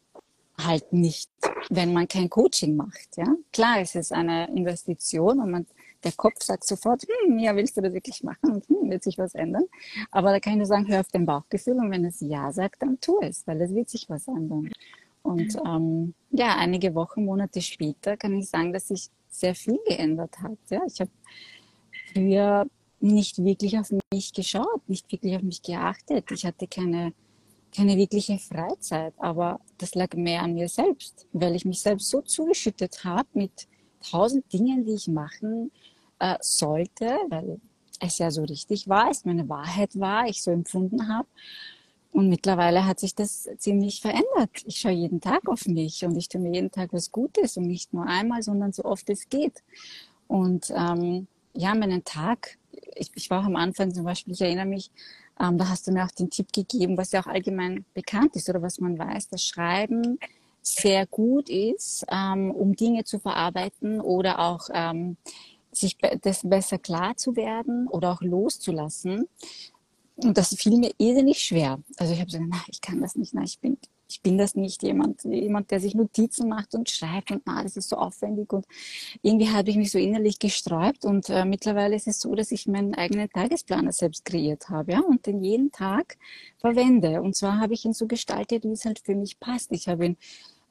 [0.58, 1.30] halt nicht,
[1.70, 3.18] wenn man kein Coaching macht.
[3.18, 5.68] Ja, klar, es ist eine Investition und man
[6.04, 8.52] der Kopf sagt sofort, hm, ja, willst du das wirklich machen?
[8.52, 9.66] Und hm, wird sich was ändern?
[10.12, 12.82] Aber da kann ich nur sagen, hör auf dein Bauchgefühl und wenn es Ja sagt,
[12.82, 14.70] dann tu es, weil es wird sich was ändern.
[15.24, 20.40] Und ähm, ja, einige Wochen, Monate später kann ich sagen, dass sich sehr viel geändert
[20.40, 20.58] hat.
[20.70, 21.12] Ja, ich habe
[22.14, 22.66] früher
[23.00, 26.32] nicht wirklich auf mich geschaut, nicht wirklich auf mich geachtet.
[26.32, 27.14] Ich hatte keine,
[27.76, 32.22] keine wirkliche Freizeit, aber das lag mehr an mir selbst, weil ich mich selbst so
[32.22, 33.68] zugeschüttet habe mit
[34.02, 35.72] tausend Dingen, die ich machen
[36.20, 37.60] äh, sollte, weil
[38.00, 41.28] es ja so richtig war, es meine Wahrheit war, ich so empfunden habe.
[42.12, 44.64] Und mittlerweile hat sich das ziemlich verändert.
[44.66, 47.68] Ich schaue jeden Tag auf mich und ich tue mir jeden Tag was Gutes und
[47.68, 49.64] nicht nur einmal, sondern so oft es geht.
[50.28, 52.58] Und ähm, ja, meinen Tag,
[52.96, 54.90] ich, ich war auch am Anfang zum Beispiel, ich erinnere mich,
[55.40, 58.50] ähm, da hast du mir auch den Tipp gegeben, was ja auch allgemein bekannt ist
[58.50, 60.18] oder was man weiß, das Schreiben
[60.76, 65.18] sehr gut ist, ähm, um Dinge zu verarbeiten oder auch ähm,
[65.72, 69.28] sich dessen besser klar zu werden oder auch loszulassen.
[70.16, 71.80] Und das fiel mir irrsinnig schwer.
[71.98, 73.78] Also ich habe gesagt, na, ich kann das nicht, na, ich bin,
[74.10, 77.78] ich bin das nicht jemand, jemand, der sich Notizen macht und schreibt und na, das
[77.78, 78.66] ist so aufwendig und
[79.22, 82.68] irgendwie habe ich mich so innerlich gesträubt und äh, mittlerweile ist es so, dass ich
[82.68, 86.18] meinen eigenen Tagesplaner selbst kreiert habe, ja, und den jeden Tag
[86.58, 87.22] verwende.
[87.22, 89.72] Und zwar habe ich ihn so gestaltet, wie es halt für mich passt.
[89.72, 90.18] Ich habe ihn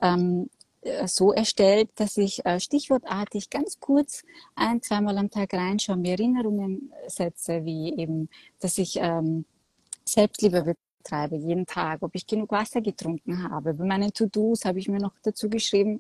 [0.01, 0.49] ähm,
[0.83, 4.23] äh, so erstellt, dass ich äh, stichwortartig ganz kurz
[4.55, 8.29] ein, zweimal am Tag reinschaue, mir Erinnerungen setze, wie eben,
[8.61, 9.45] dass ich ähm,
[10.05, 13.75] Selbstliebe betreibe, jeden Tag, ob ich genug Wasser getrunken habe.
[13.75, 15.99] Bei meinen To-Dos habe ich mir noch dazu geschrieben,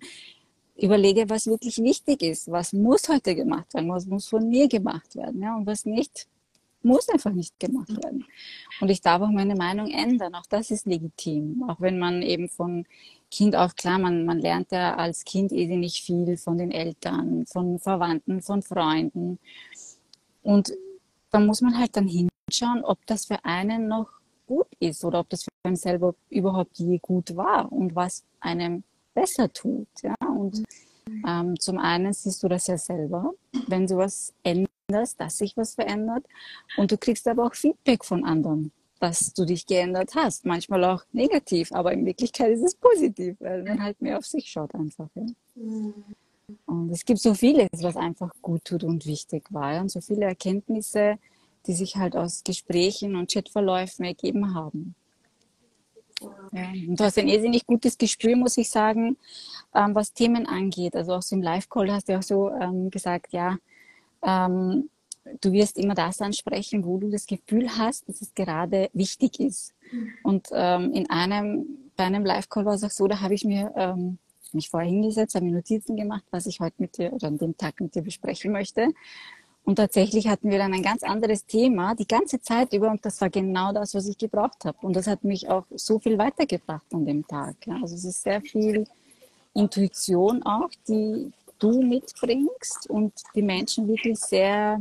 [0.76, 5.16] überlege, was wirklich wichtig ist, was muss heute gemacht werden, was muss von mir gemacht
[5.16, 6.26] werden, ja, und was nicht,
[6.82, 8.24] muss einfach nicht gemacht werden.
[8.80, 12.48] Und ich darf auch meine Meinung ändern, auch das ist legitim, auch wenn man eben
[12.48, 12.86] von
[13.30, 17.78] Kind auf, klar, man, man lernt ja als Kind irrsinnig viel von den Eltern, von
[17.78, 19.38] Verwandten, von Freunden.
[20.42, 20.72] Und
[21.30, 24.08] da muss man halt dann hinschauen, ob das für einen noch
[24.46, 28.84] gut ist oder ob das für einen selber überhaupt je gut war und was einem
[29.12, 29.88] besser tut.
[30.02, 30.14] Ja?
[30.20, 30.62] Und
[31.26, 33.32] ähm, zum einen siehst du das ja selber,
[33.66, 36.24] wenn du was änderst, dass sich was verändert.
[36.76, 40.46] Und du kriegst aber auch Feedback von anderen dass du dich geändert hast.
[40.46, 44.50] Manchmal auch negativ, aber in Wirklichkeit ist es positiv, weil man halt mehr auf sich
[44.50, 45.08] schaut einfach.
[45.14, 45.26] Ja.
[45.54, 45.94] Mhm.
[46.64, 49.80] Und es gibt so vieles, was einfach gut tut und wichtig war.
[49.80, 51.18] Und so viele Erkenntnisse,
[51.66, 54.94] die sich halt aus Gesprächen und Chatverläufen ergeben haben.
[56.52, 56.70] Ja.
[56.70, 59.18] Und du hast ein irrsinnig gutes Gespür, muss ich sagen,
[59.74, 60.94] ähm, was Themen angeht.
[60.94, 63.58] Also auch so im Live-Call hast du auch so ähm, gesagt, ja,
[64.22, 64.88] ähm,
[65.40, 69.74] du wirst immer das ansprechen, wo du das Gefühl hast, dass es gerade wichtig ist.
[69.90, 70.12] Mhm.
[70.22, 73.72] Und ähm, in einem, bei einem Live-Call war es auch so, da habe ich mir
[73.76, 74.18] ähm,
[74.52, 77.56] mich vorher hingesetzt, habe mir Notizen gemacht, was ich heute mit dir oder an dem
[77.56, 78.88] Tag mit dir besprechen möchte.
[79.64, 83.20] Und tatsächlich hatten wir dann ein ganz anderes Thema die ganze Zeit über und das
[83.20, 84.78] war genau das, was ich gebraucht habe.
[84.82, 87.56] Und das hat mich auch so viel weitergebracht an dem Tag.
[87.66, 87.74] Ja.
[87.82, 88.86] Also es ist sehr viel
[89.54, 94.80] Intuition auch, die du mitbringst und die Menschen wirklich sehr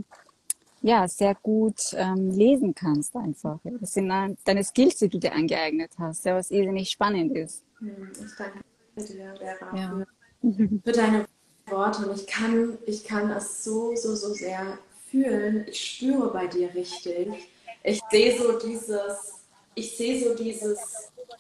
[0.86, 3.60] ja, sehr gut ähm, lesen kannst einfach.
[3.80, 7.64] Das sind deine Skills, die du dir angeeignet hast, ja, was irrsinnig spannend ist.
[7.80, 8.60] Hm, ich danke
[8.96, 10.06] dir, Vera, ja.
[10.42, 11.26] für, für deine
[11.66, 12.08] Worte.
[12.08, 14.78] Und ich kann, ich kann das so, so, so sehr
[15.10, 15.66] fühlen.
[15.68, 17.50] Ich spüre bei dir richtig.
[17.84, 19.44] Ich sehe so dieses,
[19.74, 20.78] ich sehe so dieses,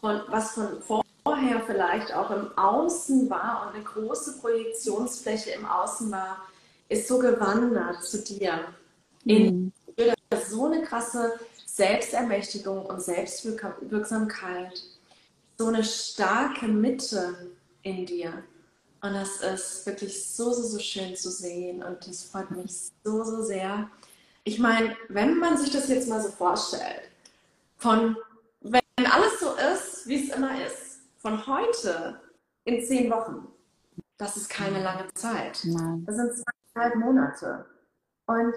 [0.01, 6.10] von, was von vorher vielleicht auch im Außen war und eine große Projektionsfläche im Außen
[6.10, 6.38] war,
[6.89, 8.60] ist so gewandert zu dir.
[9.25, 10.13] In mhm.
[10.49, 14.81] so eine krasse Selbstermächtigung und Selbstwirksamkeit,
[15.57, 18.43] so eine starke Mitte in dir.
[19.01, 23.23] Und das ist wirklich so, so, so schön zu sehen und das freut mich so,
[23.23, 23.89] so sehr.
[24.43, 27.09] Ich meine, wenn man sich das jetzt mal so vorstellt,
[27.77, 28.15] von
[28.61, 32.19] wenn alles so ist, wie es immer ist, von heute
[32.63, 33.47] in zehn Wochen,
[34.17, 35.61] das ist keine lange Zeit.
[35.65, 36.03] Nein.
[36.05, 37.65] Das sind zweieinhalb Monate.
[38.27, 38.53] Und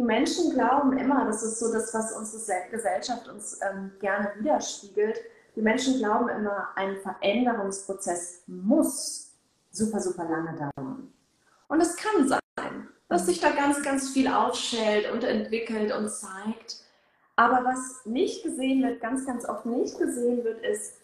[0.00, 5.20] die Menschen glauben immer, das ist so das, was unsere Gesellschaft uns ähm, gerne widerspiegelt.
[5.54, 9.36] Die Menschen glauben immer, ein Veränderungsprozess muss
[9.70, 11.12] super, super lange dauern.
[11.68, 16.82] Und es kann sein, dass sich da ganz, ganz viel aufschält und entwickelt und zeigt.
[17.36, 20.94] Aber was nicht gesehen wird, ganz, ganz oft nicht gesehen wird, ist,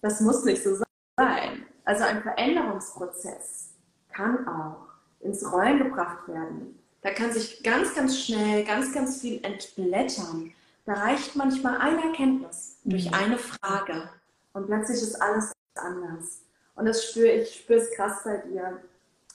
[0.00, 0.76] das muss nicht so
[1.16, 1.66] sein.
[1.84, 3.72] Also ein Veränderungsprozess
[4.12, 4.86] kann auch
[5.18, 6.78] ins Rollen gebracht werden.
[7.04, 10.54] Da kann sich ganz, ganz schnell ganz, ganz viel entblättern.
[10.86, 13.14] Da reicht manchmal eine Erkenntnis durch mhm.
[13.14, 14.08] eine Frage
[14.54, 16.40] und plötzlich ist alles anders.
[16.74, 18.80] Und das spüre ich, spüre es krass bei dir,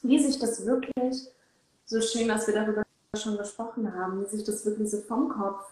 [0.01, 1.27] wie sich das wirklich,
[1.85, 2.81] so schön, dass wir darüber
[3.15, 5.65] schon gesprochen haben, wie sich das wirklich so vom Kopf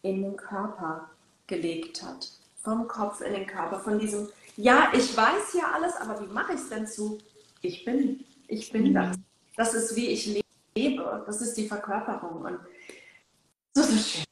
[0.00, 1.10] in den Körper
[1.48, 2.30] gelegt hat.
[2.62, 6.54] Vom Kopf in den Körper, von diesem, ja, ich weiß ja alles, aber wie mache
[6.54, 7.18] ich es denn zu?
[7.60, 8.94] Ich bin, ich bin mhm.
[8.94, 9.16] das.
[9.56, 10.42] Das ist, wie ich lebe.
[10.74, 12.42] Das ist die Verkörperung.
[12.42, 12.58] Und
[13.74, 14.24] so, so schön.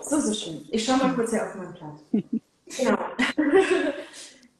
[0.00, 0.66] So, so schön.
[0.70, 2.34] Ich schaue mal kurz hier auf mein Blatt.
[2.76, 2.98] genau.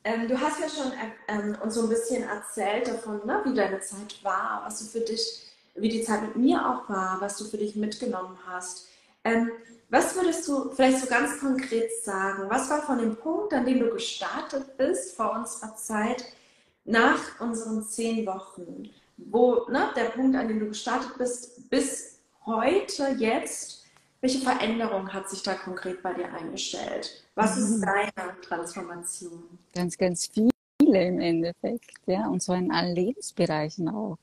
[0.05, 0.93] ähm, du hast ja schon
[1.29, 5.05] ähm, uns so ein bisschen erzählt davon, ne, wie deine Zeit war, was du für
[5.05, 5.43] dich,
[5.77, 8.89] wie die Zeit mit mir auch war, was du für dich mitgenommen hast.
[9.25, 9.51] Ähm,
[9.89, 12.51] was würdest du vielleicht so ganz konkret sagen?
[12.51, 16.25] Was war von dem Punkt, an dem du gestartet bist vor unserer Zeit,
[16.85, 23.17] nach unseren zehn Wochen, wo ne, der Punkt, an dem du gestartet bist, bis heute,
[23.19, 23.85] jetzt,
[24.21, 27.25] welche Veränderung hat sich da konkret bei dir eingestellt?
[27.35, 27.83] Was ist mhm.
[27.83, 29.43] deine Transformation?
[29.75, 30.51] Ganz, ganz viele
[30.81, 34.19] im Endeffekt, ja, und zwar in allen Lebensbereichen auch.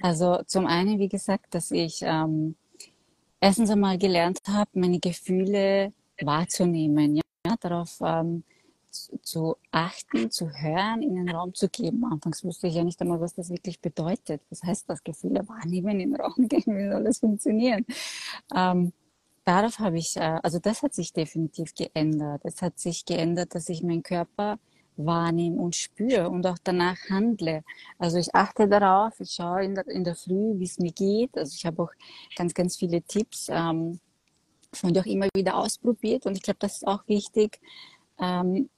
[0.00, 2.54] Also zum einen, wie gesagt, dass ich ähm,
[3.40, 8.44] erstens einmal gelernt habe, meine Gefühle wahrzunehmen, ja, darauf ähm,
[9.22, 12.04] zu achten, zu hören, in den Raum zu geben.
[12.04, 14.42] Anfangs wusste ich ja nicht einmal, was das wirklich bedeutet.
[14.50, 17.84] Was heißt das, Gefühle wahrnehmen, in den Raum gehen, wie soll das funktionieren?
[18.54, 18.92] Ähm,
[19.44, 22.42] darauf habe ich, äh, also das hat sich definitiv geändert.
[22.44, 24.58] Es hat sich geändert, dass ich meinen Körper
[24.98, 27.62] wahrnehme und spüre und auch danach handle.
[27.98, 31.36] Also ich achte darauf, ich schaue in der, in der Früh, wie es mir geht.
[31.38, 31.92] Also ich habe auch
[32.36, 34.00] ganz, ganz viele Tipps ähm,
[34.72, 37.60] von dir auch immer wieder ausprobiert und ich glaube, das ist auch wichtig.
[38.18, 38.68] Ähm,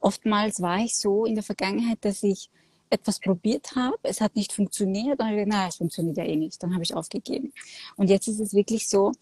[0.00, 2.50] oftmals war ich so in der Vergangenheit, dass ich
[2.90, 6.24] etwas probiert habe, es hat nicht funktioniert, dann habe ich gedacht, na, es funktioniert ja
[6.24, 7.52] eh nicht, dann habe ich aufgegeben.
[7.96, 9.12] Und jetzt ist es wirklich so,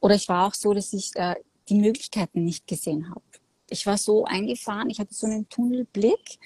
[0.00, 1.34] oder ich war auch so, dass ich äh,
[1.68, 3.22] die Möglichkeiten nicht gesehen habe
[3.70, 6.38] ich war so eingefahren, ich hatte so einen Tunnelblick,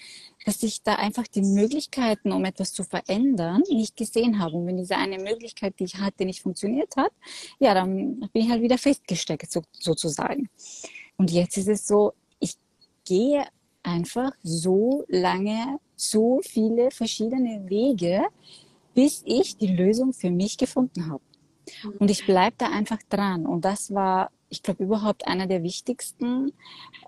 [0.47, 4.57] dass ich da einfach die Möglichkeiten, um etwas zu verändern, nicht gesehen habe.
[4.57, 7.12] Und wenn diese eine Möglichkeit, die ich hatte, nicht funktioniert hat,
[7.59, 10.49] ja, dann bin ich halt wieder festgesteckt, so, sozusagen.
[11.16, 12.57] Und jetzt ist es so, ich
[13.05, 13.45] gehe
[13.83, 18.25] einfach so lange, so viele verschiedene Wege,
[18.95, 21.23] bis ich die Lösung für mich gefunden habe.
[21.99, 23.47] Und ich bleibe da einfach dran.
[23.47, 26.53] Und das war ich glaube, überhaupt einer der wichtigsten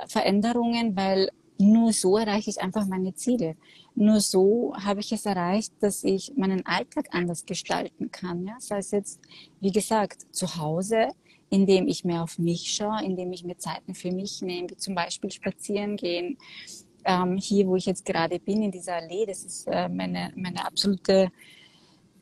[0.06, 3.56] Veränderungen, weil nur so erreiche ich einfach meine Ziele.
[3.94, 8.46] Nur so habe ich es erreicht, dass ich meinen Alltag anders gestalten kann.
[8.46, 8.56] Ja?
[8.58, 9.20] Sei es jetzt,
[9.60, 11.08] wie gesagt, zu Hause,
[11.52, 14.94] indem ich mehr auf mich schaue, indem ich mir Zeiten für mich nehme, wie zum
[14.94, 16.38] Beispiel spazieren gehen.
[17.04, 20.64] Ähm, hier, wo ich jetzt gerade bin, in dieser Allee, das ist äh, meine, meine
[20.64, 21.30] absolute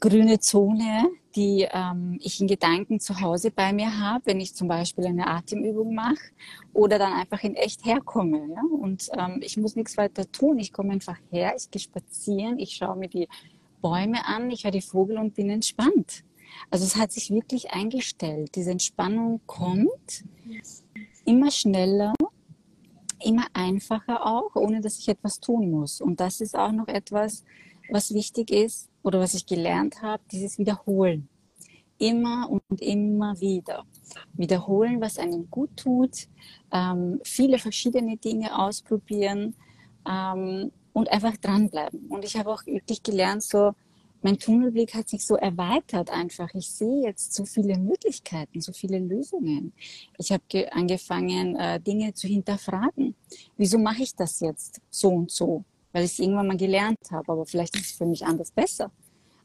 [0.01, 4.66] grüne Zone, die ähm, ich in Gedanken zu Hause bei mir habe, wenn ich zum
[4.66, 6.19] Beispiel eine Atemübung mache
[6.73, 8.49] oder dann einfach in echt herkomme.
[8.49, 8.62] Ja?
[8.81, 10.59] Und ähm, ich muss nichts weiter tun.
[10.59, 13.29] Ich komme einfach her, ich gehe spazieren, ich schaue mir die
[13.81, 16.25] Bäume an, ich höre die Vogel und bin entspannt.
[16.71, 18.55] Also es hat sich wirklich eingestellt.
[18.55, 20.25] Diese Entspannung kommt
[21.25, 22.15] immer schneller,
[23.23, 26.01] immer einfacher auch, ohne dass ich etwas tun muss.
[26.01, 27.45] Und das ist auch noch etwas,
[27.91, 31.29] was wichtig ist oder was ich gelernt habe, dieses Wiederholen.
[31.99, 33.85] Immer und immer wieder.
[34.33, 36.29] Wiederholen, was einem gut tut,
[36.73, 39.55] ähm, viele verschiedene Dinge ausprobieren
[40.09, 42.07] ähm, und einfach dranbleiben.
[42.09, 43.73] Und ich habe auch wirklich gelernt, so
[44.22, 46.52] mein Tunnelblick hat sich so erweitert einfach.
[46.54, 49.72] Ich sehe jetzt so viele Möglichkeiten, so viele Lösungen.
[50.18, 53.14] Ich habe angefangen, äh, Dinge zu hinterfragen.
[53.56, 55.64] Wieso mache ich das jetzt so und so?
[55.92, 58.90] Weil ich es irgendwann mal gelernt habe, aber vielleicht ist es für mich anders besser.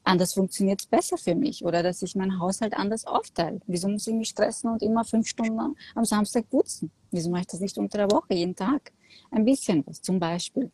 [0.03, 1.65] Anders funktioniert es besser für mich.
[1.65, 3.59] Oder dass ich meinen Haushalt anders aufteile.
[3.65, 6.91] Wieso muss ich mich stressen und immer fünf Stunden am Samstag putzen?
[7.11, 8.91] Wieso mache ich das nicht unter der Woche, jeden Tag?
[9.31, 10.69] Ein bisschen was zum Beispiel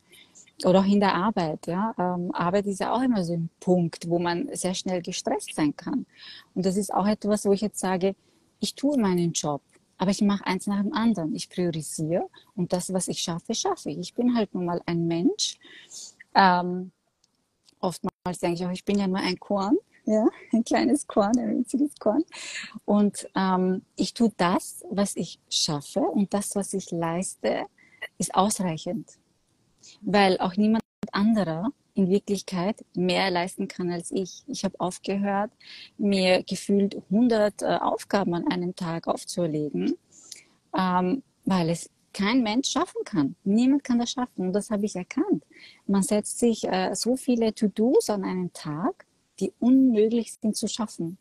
[0.65, 1.67] oder auch in der Arbeit.
[1.67, 1.93] Ja?
[1.97, 5.75] Ähm, Arbeit ist ja auch immer so ein Punkt, wo man sehr schnell gestresst sein
[5.75, 6.05] kann.
[6.53, 8.15] Und das ist auch etwas, wo ich jetzt sage,
[8.59, 9.61] ich tue meinen Job,
[9.97, 11.35] aber ich mache eins nach dem anderen.
[11.35, 13.97] Ich priorisiere und das, was ich schaffe, schaffe ich.
[13.97, 15.57] Ich bin halt nun mal ein Mensch.
[16.35, 16.91] Ähm,
[17.79, 19.77] oftmals denke ich auch, ich bin ja nur ein Korn.
[20.05, 22.23] Ja, ein kleines Korn, ein winziges Korn.
[22.85, 27.67] Und ähm, ich tue das, was ich schaffe und das, was ich leiste,
[28.17, 29.20] ist ausreichend
[30.01, 34.43] weil auch niemand anderer in Wirklichkeit mehr leisten kann als ich.
[34.47, 35.51] Ich habe aufgehört,
[35.97, 39.95] mir gefühlt 100 äh, Aufgaben an einem Tag aufzuerlegen,
[40.77, 43.35] ähm, weil es kein Mensch schaffen kann.
[43.43, 45.45] Niemand kann das schaffen und das habe ich erkannt.
[45.87, 49.05] Man setzt sich äh, so viele To-Dos an einen Tag,
[49.41, 51.17] die unmöglich sind zu schaffen.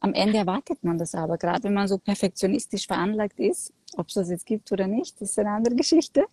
[0.00, 4.14] Am Ende erwartet man das aber, gerade wenn man so perfektionistisch veranlagt ist, ob es
[4.14, 6.24] das jetzt gibt oder nicht, ist eine andere Geschichte.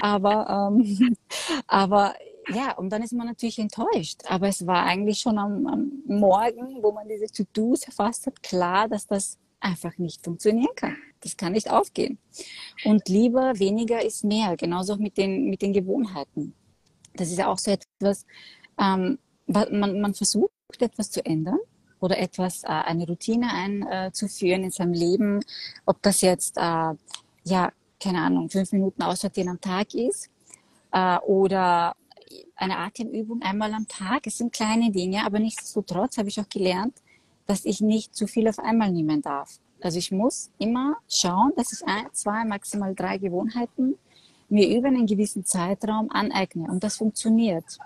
[0.00, 1.16] Aber, ähm,
[1.66, 2.14] aber
[2.48, 4.22] ja, und dann ist man natürlich enttäuscht.
[4.28, 8.88] Aber es war eigentlich schon am, am Morgen, wo man diese To-Dos erfasst hat, klar,
[8.88, 10.96] dass das einfach nicht funktionieren kann.
[11.20, 12.18] Das kann nicht aufgehen.
[12.84, 16.54] Und lieber weniger ist mehr, genauso auch mit den, mit den Gewohnheiten.
[17.14, 18.24] Das ist ja auch so etwas,
[18.78, 21.58] ähm, man, man versucht etwas zu ändern
[22.00, 25.40] oder etwas, äh, eine Routine einzuführen in seinem Leben,
[25.86, 26.94] ob das jetzt, äh,
[27.44, 30.30] ja, keine Ahnung, fünf Minuten aussortieren am Tag ist
[30.92, 31.94] äh, oder
[32.56, 34.26] eine Atemübung einmal am Tag.
[34.26, 36.94] Es sind kleine Dinge, aber nichtsdestotrotz habe ich auch gelernt,
[37.46, 39.58] dass ich nicht zu viel auf einmal nehmen darf.
[39.80, 43.96] Also ich muss immer schauen, dass ich ein, zwei, maximal drei Gewohnheiten
[44.50, 46.68] mir über einen gewissen Zeitraum aneigne.
[46.70, 47.78] Und das funktioniert.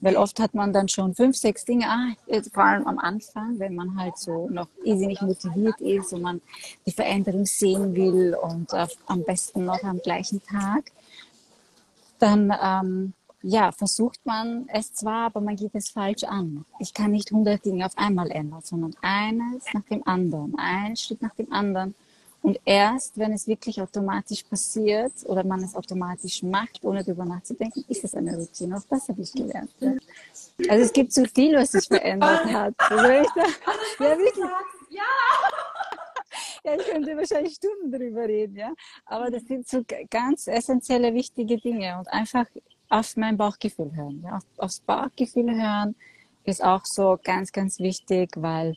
[0.00, 3.74] Weil oft hat man dann schon fünf, sechs Dinge, ah, vor allem am Anfang, wenn
[3.74, 6.40] man halt so noch irrsinnig motiviert ist und man
[6.86, 10.90] die Veränderung sehen will und äh, am besten noch am gleichen Tag,
[12.18, 16.64] dann ähm, ja, versucht man es zwar, aber man geht es falsch an.
[16.80, 21.22] Ich kann nicht hundert Dinge auf einmal ändern, sondern eines nach dem anderen, ein Schritt
[21.22, 21.94] nach dem anderen.
[22.40, 27.84] Und erst, wenn es wirklich automatisch passiert oder man es automatisch macht, ohne darüber nachzudenken,
[27.88, 28.76] ist es eine Routine.
[28.76, 29.70] Auch das habe ich gelernt.
[29.80, 29.94] Ja.
[30.68, 32.74] Also es gibt so viel, was sich verändert hat.
[32.90, 34.44] Also ja, wirklich.
[34.90, 35.02] Ja.
[36.64, 38.72] ja, ich könnte wahrscheinlich Stunden darüber reden, ja.
[39.04, 42.46] Aber das sind so ganz essentielle, wichtige Dinge und einfach
[42.88, 44.22] auf mein Bauchgefühl hören.
[44.22, 44.36] Ja.
[44.36, 45.96] Auf, aufs Bauchgefühl hören
[46.44, 48.76] ist auch so ganz, ganz wichtig, weil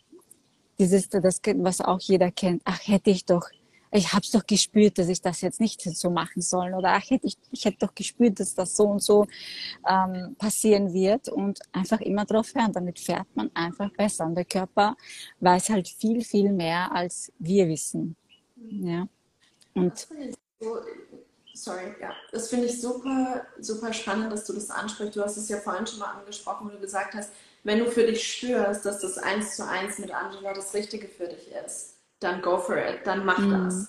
[0.81, 3.47] dieses, das, was auch jeder kennt, ach, hätte ich doch,
[3.91, 7.09] ich habe es doch gespürt, dass ich das jetzt nicht so machen soll oder ach,
[7.09, 9.27] hätte ich, ich hätte doch gespürt, dass das so und so
[9.87, 14.45] ähm, passieren wird und einfach immer drauf hören, damit fährt man einfach besser und der
[14.45, 14.95] Körper
[15.39, 18.15] weiß halt viel, viel mehr, als wir wissen.
[18.55, 19.07] Ja.
[19.73, 20.07] Und
[21.53, 25.15] sorry, ja, das finde ich super, super spannend, dass du das ansprichst.
[25.15, 27.31] Du hast es ja vorhin schon mal angesprochen, wo du gesagt hast,
[27.63, 31.27] wenn du für dich spürst, dass das eins zu eins mit Angela das Richtige für
[31.27, 33.65] dich ist, dann go for it, dann mach mhm.
[33.65, 33.87] das.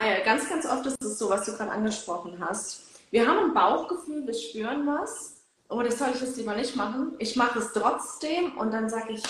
[0.00, 2.82] Ja, ganz, ganz oft ist es so, was du gerade angesprochen hast.
[3.10, 5.36] Wir haben ein Bauchgefühl, wir spüren was,
[5.68, 7.14] oh, das soll ich jetzt lieber nicht machen.
[7.18, 9.22] Ich mache es trotzdem und dann sage ich,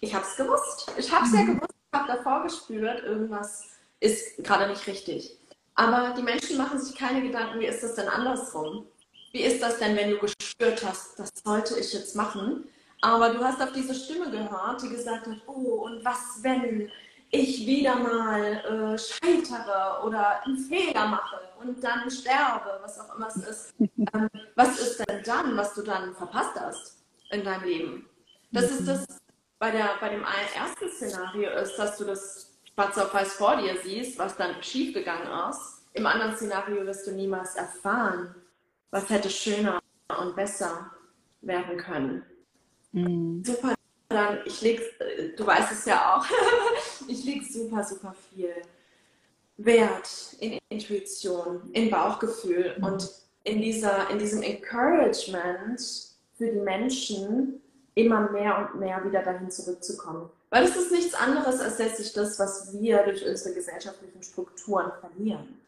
[0.00, 0.92] ich habe es gewusst.
[0.96, 1.38] Ich habe es mhm.
[1.38, 3.64] ja gewusst, ich habe davor gespürt, irgendwas
[4.00, 5.36] ist gerade nicht richtig.
[5.74, 8.86] Aber die Menschen machen sich keine Gedanken, wie ist das denn andersrum?
[9.32, 12.68] Wie ist das denn, wenn du gespürt hast, das sollte ich jetzt machen?
[13.06, 16.90] Aber du hast auf diese Stimme gehört, die gesagt hat, oh, und was, wenn
[17.30, 23.28] ich wieder mal äh, scheitere oder einen Fehler mache und dann sterbe, was auch immer
[23.28, 23.74] es ist.
[24.14, 28.08] Ähm, was ist denn dann, was du dann verpasst hast in deinem Leben?
[28.52, 29.06] Das ist das,
[29.58, 33.76] bei, der, bei dem ersten Szenario ist, dass du das schwarz auf weiß vor dir
[33.82, 35.82] siehst, was dann schiefgegangen ist.
[35.94, 38.34] Im anderen Szenario wirst du niemals erfahren,
[38.90, 39.80] was hätte schöner
[40.20, 40.90] und besser
[41.40, 42.24] werden können.
[42.96, 43.44] Mhm.
[43.44, 43.74] Super,
[44.08, 44.80] dann ich leg,
[45.36, 46.24] du weißt es ja auch,
[47.08, 48.54] ich lege super, super viel
[49.58, 50.08] Wert
[50.40, 52.84] in Intuition, in Bauchgefühl mhm.
[52.84, 53.10] und
[53.44, 55.80] in, dieser, in diesem Encouragement
[56.36, 57.60] für die Menschen,
[57.94, 60.28] immer mehr und mehr wieder dahin zurückzukommen.
[60.50, 65.60] Weil es ist nichts anderes als letztlich das, was wir durch unsere gesellschaftlichen Strukturen verlieren.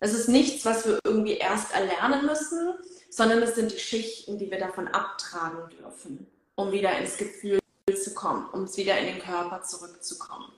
[0.00, 2.74] Es ist nichts, was wir irgendwie erst erlernen müssen,
[3.08, 6.26] sondern es sind die Schichten, die wir davon abtragen dürfen.
[6.56, 7.60] Um wieder ins Gefühl
[7.94, 10.52] zu kommen, um wieder in den Körper zurückzukommen.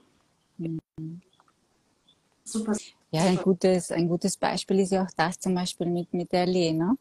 [0.57, 1.21] Mhm.
[2.43, 2.75] Super.
[3.11, 6.45] Ja, ein gutes, ein gutes Beispiel ist ja auch das zum Beispiel mit, mit der
[6.45, 6.95] Lena.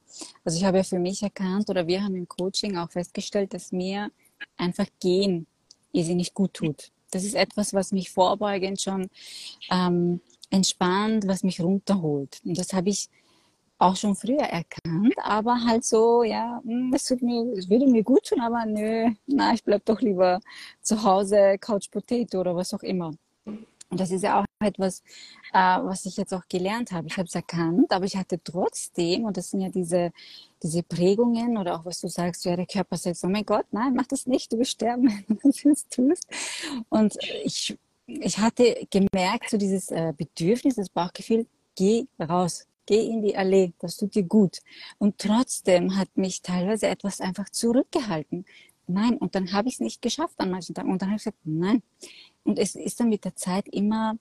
[0.45, 3.73] Also ich habe ja für mich erkannt oder wir haben im Coaching auch festgestellt, dass
[3.73, 4.11] mir
[4.57, 5.47] einfach gehen
[5.93, 6.91] irrsinnig gut tut.
[7.11, 9.09] Das ist etwas, was mich vorbeugend schon
[9.71, 10.21] ähm,
[10.51, 12.41] entspannt, was mich runterholt.
[12.45, 13.09] Und das habe ich
[13.79, 17.21] auch schon früher erkannt, aber halt so, ja, hm, es, es
[17.71, 20.41] würde mir gut tun, aber nö, na, ich bleib doch lieber
[20.83, 23.13] zu Hause, Couch Potato oder was auch immer.
[23.91, 25.03] Und das ist ja auch etwas,
[25.53, 27.07] äh, was ich jetzt auch gelernt habe.
[27.07, 30.11] Ich habe es erkannt, aber ich hatte trotzdem, und das sind ja diese,
[30.63, 33.95] diese Prägungen oder auch was du sagst, ja, der Körper sagt, oh mein Gott, nein,
[33.95, 36.27] mach das nicht, du wirst sterben, wenn du das tust.
[36.91, 43.21] Und ich, ich hatte gemerkt, so dieses äh, Bedürfnis, das Bauchgefühl, geh raus, geh in
[43.21, 44.61] die Allee, das tut dir gut.
[44.97, 48.47] Und trotzdem hat mich teilweise etwas einfach zurückgehalten.
[48.87, 50.91] Nein, und dann habe ich es nicht geschafft an manchen Tagen.
[50.91, 51.83] Und dann habe ich gesagt, nein,
[52.45, 54.17] und es ist dann mit der Zeit immer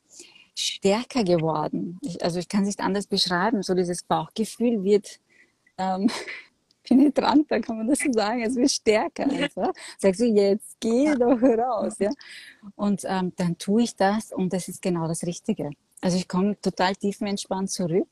[0.53, 1.97] stärker geworden.
[2.01, 3.63] Ich, also ich kann es nicht anders beschreiben.
[3.63, 5.21] So dieses Bauchgefühl wird
[5.77, 6.09] ähm,
[6.83, 8.41] penetranter, kann man das so sagen.
[8.41, 9.71] Es wird stärker einfach.
[9.97, 11.95] Sagst du, jetzt geh doch raus.
[11.99, 12.11] Ja?
[12.75, 15.69] Und ähm, dann tue ich das und das ist genau das Richtige.
[16.01, 18.09] Also ich komme total tiefenentspannt zurück.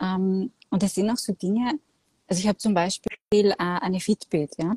[0.00, 1.78] Ähm, und das sind auch so Dinge,
[2.26, 4.74] also ich habe zum Beispiel äh, eine Fitbit, ja.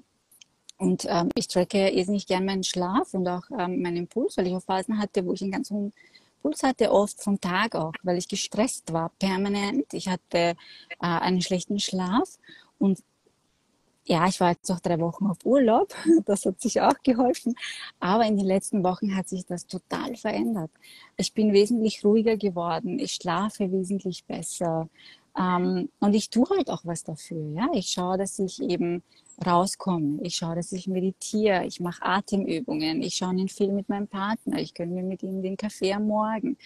[0.78, 4.48] Und ähm, ich tracke jetzt nicht gern meinen Schlaf und auch ähm, meinen Puls, weil
[4.48, 5.94] ich auch Phasen hatte, wo ich einen ganz hohen
[6.42, 9.94] Puls hatte, oft vom Tag auch, weil ich gestresst war, permanent.
[9.94, 10.56] Ich hatte äh,
[11.00, 12.38] einen schlechten Schlaf
[12.78, 13.00] und
[14.06, 15.94] ja, ich war jetzt auch drei Wochen auf Urlaub.
[16.26, 17.56] Das hat sich auch geholfen.
[18.00, 20.72] Aber in den letzten Wochen hat sich das total verändert.
[21.18, 23.00] Ich bin wesentlich ruhiger geworden.
[23.00, 24.90] Ich schlafe wesentlich besser.
[25.38, 27.50] Ähm, und ich tue halt auch was dafür.
[27.56, 29.04] Ja, ich schaue, dass ich eben
[29.46, 30.20] rauskomme.
[30.22, 31.66] Ich schaue, dass ich meditiere.
[31.66, 33.02] Ich mache Atemübungen.
[33.02, 34.60] Ich schaue einen Film mit meinem Partner.
[34.60, 36.58] Ich gönne mir mit ihm den Kaffee am Morgen.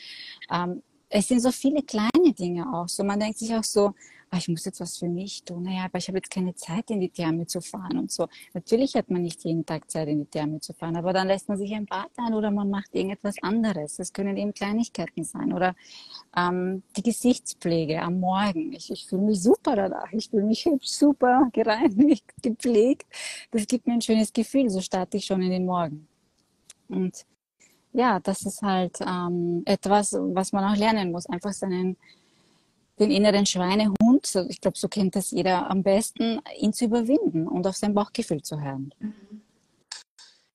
[0.52, 2.88] Ähm, es sind so viele kleine Dinge auch.
[2.88, 3.94] So, man denkt sich auch so,
[4.32, 5.64] ah, ich muss jetzt was für mich tun.
[5.64, 8.28] Naja, aber ich habe jetzt keine Zeit, in die Therme zu fahren und so.
[8.54, 11.50] Natürlich hat man nicht jeden Tag Zeit, in die Therme zu fahren, aber dann lässt
[11.50, 13.98] man sich ein Bad ein oder man macht irgendetwas anderes.
[13.98, 15.76] Das können eben Kleinigkeiten sein oder
[16.36, 18.74] ähm, die Gesichtspflege am Morgen.
[18.74, 20.12] Ich, ich fühle mich super danach.
[20.12, 23.08] Ich fühle mich super, gereinigt, gepflegt.
[23.52, 24.70] Das gibt mir ein schönes Gefühl.
[24.70, 26.08] So starte ich schon in den Morgen.
[26.88, 27.26] Und
[27.94, 31.26] ja, das ist halt ähm, etwas, was man auch lernen muss.
[31.26, 31.98] Einfach seinen
[33.00, 37.65] den inneren Schweinehund, ich glaube, so kennt das jeder am besten, ihn zu überwinden und
[37.67, 38.93] auf sein Bauchgefühl zu hören.
[38.99, 39.41] Mhm.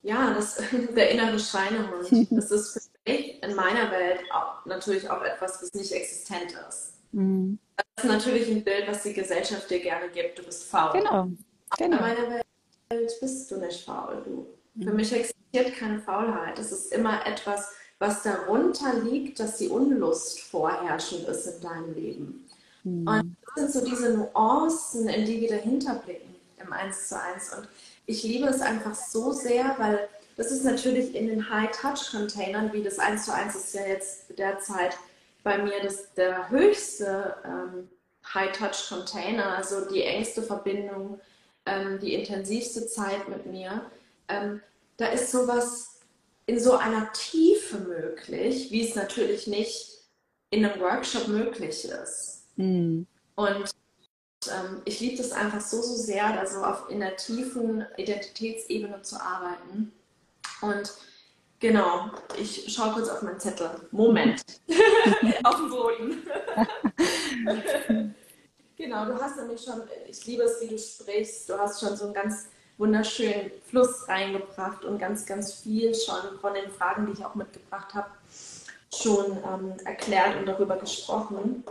[0.02, 0.60] Ja, das,
[0.96, 5.72] der innere Schweinehund, das ist für mich in meiner Welt auch, natürlich auch etwas, was
[5.72, 6.92] nicht existent ist.
[7.12, 7.58] Mhm.
[7.76, 10.38] Das ist natürlich ein Bild, was die Gesellschaft dir gerne gibt.
[10.38, 10.92] Du bist faul.
[10.92, 11.28] Genau.
[11.78, 11.96] genau.
[11.96, 12.42] In meiner
[12.90, 14.22] Welt bist du nicht faul.
[14.24, 14.46] Du.
[14.74, 14.82] Mhm.
[14.82, 16.58] Für mich existiert keine Faulheit.
[16.58, 22.43] Es ist immer etwas, was darunter liegt, dass die Unlust vorherrschend ist in deinem Leben.
[22.84, 23.06] Mhm.
[23.06, 27.54] Und das sind so diese Nuancen, in die wir dahinter blicken im 1 zu 1.
[27.54, 27.68] Und
[28.06, 32.98] ich liebe es einfach so sehr, weil das ist natürlich in den High-Touch-Containern, wie das
[32.98, 34.96] 1 zu 1 ist ja jetzt derzeit
[35.42, 37.88] bei mir das, der höchste ähm,
[38.32, 41.20] High-Touch-Container, also die engste Verbindung,
[41.66, 43.82] ähm, die intensivste Zeit mit mir.
[44.28, 44.60] Ähm,
[44.96, 46.00] da ist sowas
[46.46, 49.98] in so einer Tiefe möglich, wie es natürlich nicht
[50.50, 52.33] in einem Workshop möglich ist.
[52.56, 53.06] Mhm.
[53.36, 53.70] Und
[54.48, 59.20] ähm, ich liebe das einfach so, so sehr, also auf, in der tiefen Identitätsebene zu
[59.20, 59.92] arbeiten.
[60.60, 60.92] Und
[61.60, 63.70] genau, ich schaue kurz auf meinen Zettel.
[63.90, 64.44] Moment.
[65.44, 66.22] auf dem Boden.
[68.76, 72.06] genau, du hast nämlich schon, ich liebe es, wie du sprichst, du hast schon so
[72.06, 77.24] ein ganz wunderschönen Fluss reingebracht und ganz, ganz viel schon von den Fragen, die ich
[77.24, 78.08] auch mitgebracht habe,
[78.92, 81.64] schon ähm, erklärt und darüber gesprochen.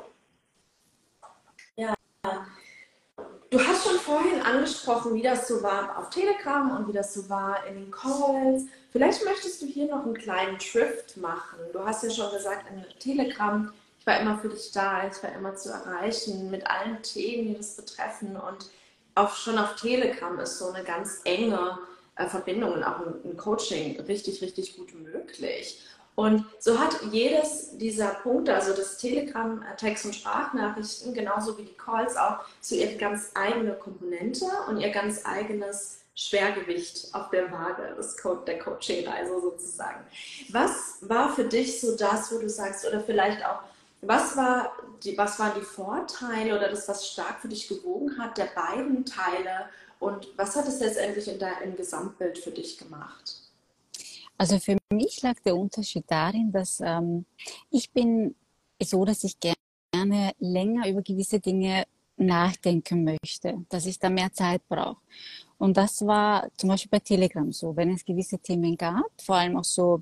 [3.49, 7.27] Du hast schon vorhin angesprochen, wie das so war auf Telegram und wie das so
[7.27, 8.63] war in den Calls.
[8.93, 11.59] Vielleicht möchtest du hier noch einen kleinen Drift machen.
[11.73, 15.33] Du hast ja schon gesagt, in Telegram, ich war immer für dich da, ich war
[15.33, 18.69] immer zu erreichen mit allen Themen, die das betreffen und
[19.15, 21.77] auch schon auf Telegram ist so eine ganz enge
[22.15, 25.79] äh, Verbindung und auch ein, Coaching richtig, richtig gut möglich.
[26.15, 31.63] Und so hat jedes dieser Punkte, also das Telegram, äh, Text- und Sprachnachrichten, genauso wie
[31.63, 37.51] die Calls auch, so ihre ganz eigene Komponente und ihr ganz eigenes Schwergewicht auf der
[37.51, 40.05] Waage des Co der Coaching-Reise sozusagen.
[40.49, 43.61] Was war für dich so das, wo du sagst, oder vielleicht auch
[44.01, 48.37] was, war die, was waren die Vorteile oder das, was stark für dich gewogen hat,
[48.37, 53.42] der beiden Teile und was hat es letztendlich in deinem Gesamtbild für dich gemacht?
[54.43, 57.25] Also für mich lag der Unterschied darin, dass ähm,
[57.71, 58.35] ich bin
[58.77, 61.85] so, dass ich gerne länger über gewisse Dinge
[62.17, 64.97] nachdenken möchte, dass ich da mehr Zeit brauche.
[65.57, 69.55] Und das war zum Beispiel bei Telegram so, wenn es gewisse Themen gab, vor allem
[69.55, 70.01] auch so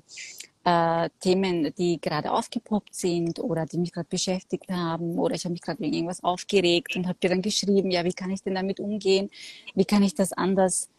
[0.64, 5.52] äh, Themen, die gerade aufgepoppt sind oder die mich gerade beschäftigt haben oder ich habe
[5.52, 8.56] mich gerade wegen irgendwas aufgeregt und habe dir dann geschrieben, ja, wie kann ich denn
[8.56, 9.30] damit umgehen?
[9.76, 10.90] Wie kann ich das anders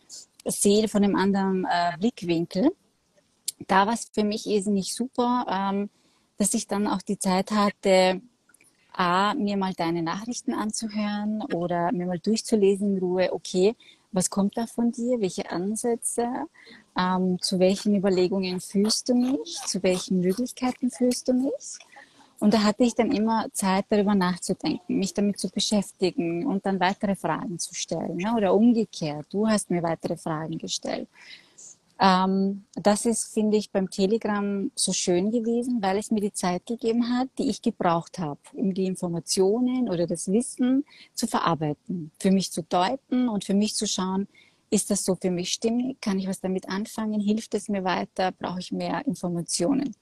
[0.45, 2.71] sehen von einem anderen äh, Blickwinkel?
[3.67, 5.89] Da war es für mich nicht super, ähm,
[6.37, 8.21] dass ich dann auch die Zeit hatte,
[8.95, 13.75] A, mir mal deine Nachrichten anzuhören oder mir mal durchzulesen in Ruhe, okay,
[14.11, 15.19] was kommt da von dir?
[15.19, 16.27] Welche Ansätze?
[16.95, 19.57] Ähm, zu welchen Überlegungen fühlst du mich?
[19.65, 21.79] Zu welchen Möglichkeiten fühlst du mich?
[22.39, 26.79] Und da hatte ich dann immer Zeit, darüber nachzudenken, mich damit zu beschäftigen und dann
[26.79, 28.17] weitere Fragen zu stellen.
[28.17, 28.35] Ne?
[28.35, 31.07] Oder umgekehrt, du hast mir weitere Fragen gestellt.
[31.99, 36.65] Ähm, das ist, finde ich, beim Telegram so schön gewesen, weil es mir die Zeit
[36.65, 42.31] gegeben hat, die ich gebraucht habe, um die Informationen oder das Wissen zu verarbeiten, für
[42.31, 44.27] mich zu deuten und für mich zu schauen,
[44.69, 46.01] ist das so für mich stimmig?
[46.01, 47.21] Kann ich was damit anfangen?
[47.21, 48.31] Hilft es mir weiter?
[48.31, 49.95] Brauche ich mehr Informationen?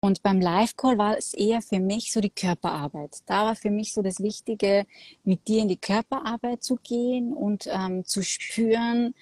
[0.00, 3.18] Und beim Live-Call war es eher für mich so die Körperarbeit.
[3.26, 4.86] Da war für mich so das Wichtige,
[5.24, 9.14] mit dir in die Körperarbeit zu gehen und ähm, zu spüren,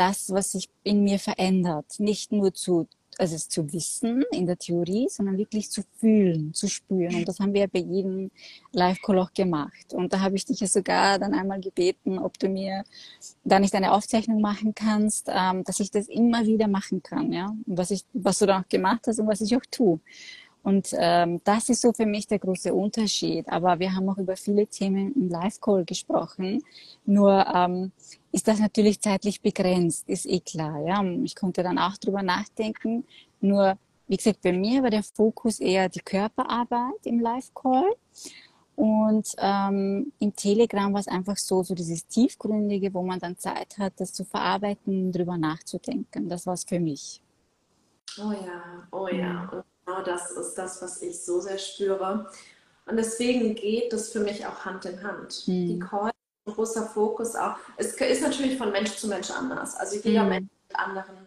[0.00, 1.84] das, was sich in mir verändert.
[1.98, 2.88] Nicht nur zu,
[3.18, 7.16] also es zu wissen in der Theorie, sondern wirklich zu fühlen, zu spüren.
[7.16, 8.30] Und das haben wir bei jedem
[8.72, 9.92] Live-Call auch gemacht.
[9.92, 12.84] Und da habe ich dich ja sogar dann einmal gebeten, ob du mir
[13.44, 17.54] da nicht eine Aufzeichnung machen kannst, ähm, dass ich das immer wieder machen kann, ja.
[17.66, 20.00] Und was ich, was du da auch gemacht hast und was ich auch tue.
[20.62, 23.48] Und ähm, das ist so für mich der große Unterschied.
[23.48, 26.62] Aber wir haben auch über viele Themen im Live-Call gesprochen.
[27.06, 27.92] Nur ähm,
[28.30, 30.78] ist das natürlich zeitlich begrenzt, ist eh klar.
[30.86, 31.02] Ja?
[31.24, 33.04] Ich konnte dann auch drüber nachdenken.
[33.40, 37.94] Nur, wie gesagt, bei mir war der Fokus eher die Körperarbeit im Live-Call.
[38.76, 43.76] Und ähm, im Telegram war es einfach so, so dieses Tiefgründige, wo man dann Zeit
[43.78, 46.28] hat, das zu verarbeiten und drüber nachzudenken.
[46.28, 47.20] Das war es für mich.
[48.18, 49.64] Oh ja, oh ja.
[49.90, 52.30] Genau das ist das, was ich so sehr spüre.
[52.86, 55.42] Und deswegen geht das für mich auch Hand in Hand.
[55.46, 55.66] Mhm.
[55.66, 56.14] Die Calls,
[56.46, 57.56] ein großer Fokus auch.
[57.76, 59.74] Es ist natürlich von Mensch zu Mensch anders.
[59.74, 60.28] Also jeder mhm.
[60.28, 61.26] Mensch mit anderen,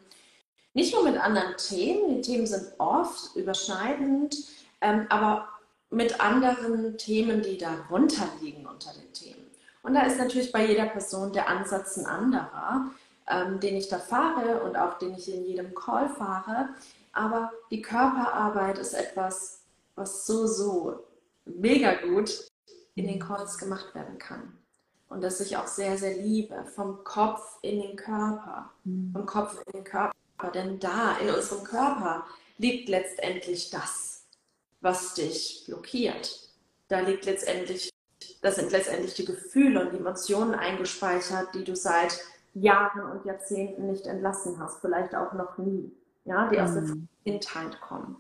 [0.74, 4.36] nicht nur mit anderen Themen, die Themen sind oft überschneidend,
[4.80, 5.50] ähm, aber
[5.90, 9.46] mit anderen Themen, die darunter liegen unter den Themen.
[9.84, 12.92] Und da ist natürlich bei jeder Person der Ansatz ein anderer,
[13.28, 16.70] ähm, den ich da fahre und auch den ich in jedem Call fahre.
[17.14, 19.62] Aber die Körperarbeit ist etwas,
[19.96, 21.00] was so, so
[21.46, 22.48] mega gut
[22.96, 24.58] in den Calls gemacht werden kann.
[25.10, 26.66] Und das ich auch sehr, sehr liebe.
[26.66, 28.72] Vom Kopf in den Körper.
[28.84, 29.12] Mhm.
[29.14, 30.14] Vom Kopf in den Körper.
[30.54, 32.26] Denn da, in unserem Körper,
[32.58, 34.26] liegt letztendlich das,
[34.82, 36.50] was dich blockiert.
[36.88, 37.92] Da liegt letztendlich,
[38.42, 42.20] das sind letztendlich die Gefühle und die Emotionen eingespeichert, die du seit
[42.56, 45.92] Jahren und Jahrzehnten nicht entlassen hast, vielleicht auch noch nie
[46.26, 47.08] ja, die aus der mhm.
[47.24, 48.18] Kindheit kommen.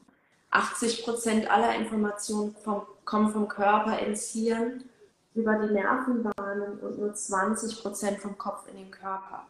[0.52, 4.84] 80 Prozent aller Informationen vom, kommen vom Körper ins Hirn
[5.34, 9.46] über die Nervenbahnen und nur 20 Prozent vom Kopf in den Körper.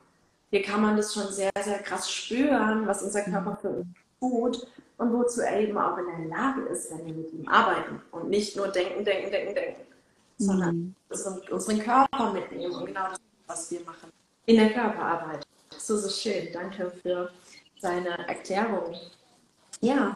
[0.49, 3.58] Hier kann man das schon sehr, sehr krass spüren, was unser Körper mhm.
[3.58, 3.88] für uns
[4.20, 8.01] tut und wozu er eben auch in der Lage ist, wenn wir mit ihm arbeiten
[8.12, 9.82] und nicht nur denken, denken, denken, denken,
[10.38, 10.43] mhm.
[10.43, 10.95] sondern
[11.51, 14.10] unseren Körper mitnehmen und genau das, was wir machen
[14.45, 15.45] in der Körperarbeit.
[15.78, 16.47] So, so schön.
[16.54, 17.30] Danke für
[17.84, 18.95] seine Erklärung.
[19.81, 20.15] Ja,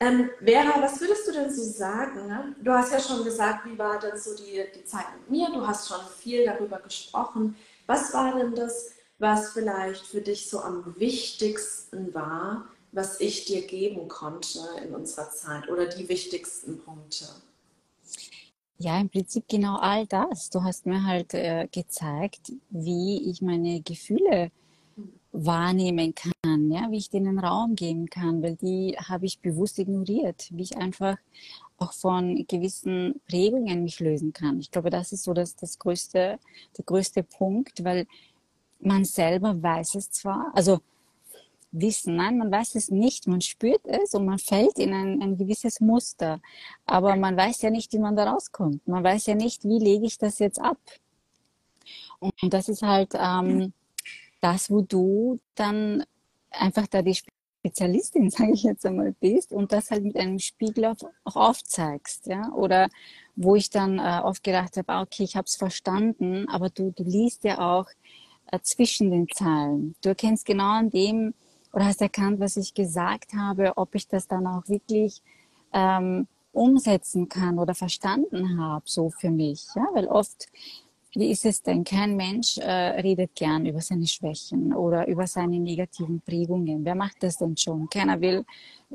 [0.00, 2.26] ähm, Vera, was würdest du denn so sagen?
[2.26, 2.56] Ne?
[2.60, 5.46] Du hast ja schon gesagt, wie war denn so die, die Zeit mit mir?
[5.52, 7.54] Du hast schon viel darüber gesprochen.
[7.86, 13.64] Was war denn das, was vielleicht für dich so am wichtigsten war, was ich dir
[13.66, 17.26] geben konnte in unserer Zeit oder die wichtigsten Punkte?
[18.78, 20.50] Ja, im Prinzip genau all das.
[20.50, 24.50] Du hast mir halt äh, gezeigt, wie ich meine Gefühle
[25.30, 26.31] wahrnehmen kann,
[26.72, 30.76] ja, wie ich denen Raum geben kann, weil die habe ich bewusst ignoriert, wie ich
[30.76, 31.16] einfach
[31.78, 34.60] auch von gewissen Prägungen mich lösen kann.
[34.60, 36.38] Ich glaube, das ist so das, das größte,
[36.76, 38.06] der größte Punkt, weil
[38.80, 40.80] man selber weiß es zwar, also
[41.72, 45.36] wissen, nein, man weiß es nicht, man spürt es und man fällt in ein, ein
[45.36, 46.40] gewisses Muster,
[46.84, 48.86] aber man weiß ja nicht, wie man da rauskommt.
[48.86, 50.78] Man weiß ja nicht, wie lege ich das jetzt ab.
[52.20, 53.72] Und das ist halt ähm,
[54.40, 56.04] das, wo du dann
[56.52, 57.16] einfach da die
[57.64, 62.50] Spezialistin, sage ich jetzt einmal, bist und das halt mit einem Spiegel auch aufzeigst, ja,
[62.52, 62.88] oder
[63.36, 66.92] wo ich dann äh, oft gedacht habe, ah, okay, ich habe es verstanden, aber du,
[66.92, 67.88] du liest ja auch
[68.50, 69.94] äh, zwischen den Zahlen.
[70.02, 71.34] Du erkennst genau an dem
[71.72, 75.22] oder hast erkannt, was ich gesagt habe, ob ich das dann auch wirklich
[75.72, 79.66] ähm, umsetzen kann oder verstanden habe, so für mich.
[79.74, 80.48] Ja, weil oft
[81.14, 81.84] wie ist es denn?
[81.84, 86.84] Kein Mensch äh, redet gern über seine Schwächen oder über seine negativen Prägungen.
[86.84, 87.88] Wer macht das denn schon?
[87.90, 88.44] Keiner will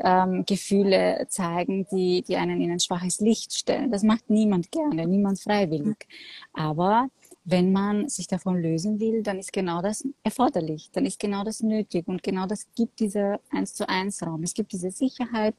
[0.03, 3.91] ähm, Gefühle zeigen, die, die einen in ein schwaches Licht stellen.
[3.91, 6.07] Das macht niemand gerne, niemand freiwillig.
[6.53, 7.09] Aber
[7.43, 10.89] wenn man sich davon lösen will, dann ist genau das erforderlich.
[10.91, 12.07] Dann ist genau das nötig.
[12.07, 14.43] Und genau das gibt dieser eins zu eins Raum.
[14.43, 15.55] Es gibt diese Sicherheit,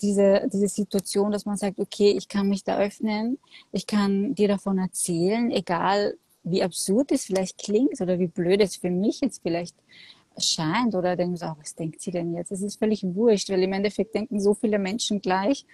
[0.00, 3.38] diese, diese Situation, dass man sagt, okay, ich kann mich da öffnen,
[3.72, 8.76] ich kann dir davon erzählen, egal wie absurd es vielleicht klingt oder wie blöd es
[8.76, 9.76] für mich jetzt vielleicht
[10.38, 12.52] scheint oder denkst, oh, was denkt sie denn jetzt?
[12.52, 15.66] Es ist völlig wurscht, weil im Endeffekt denken so viele Menschen gleich,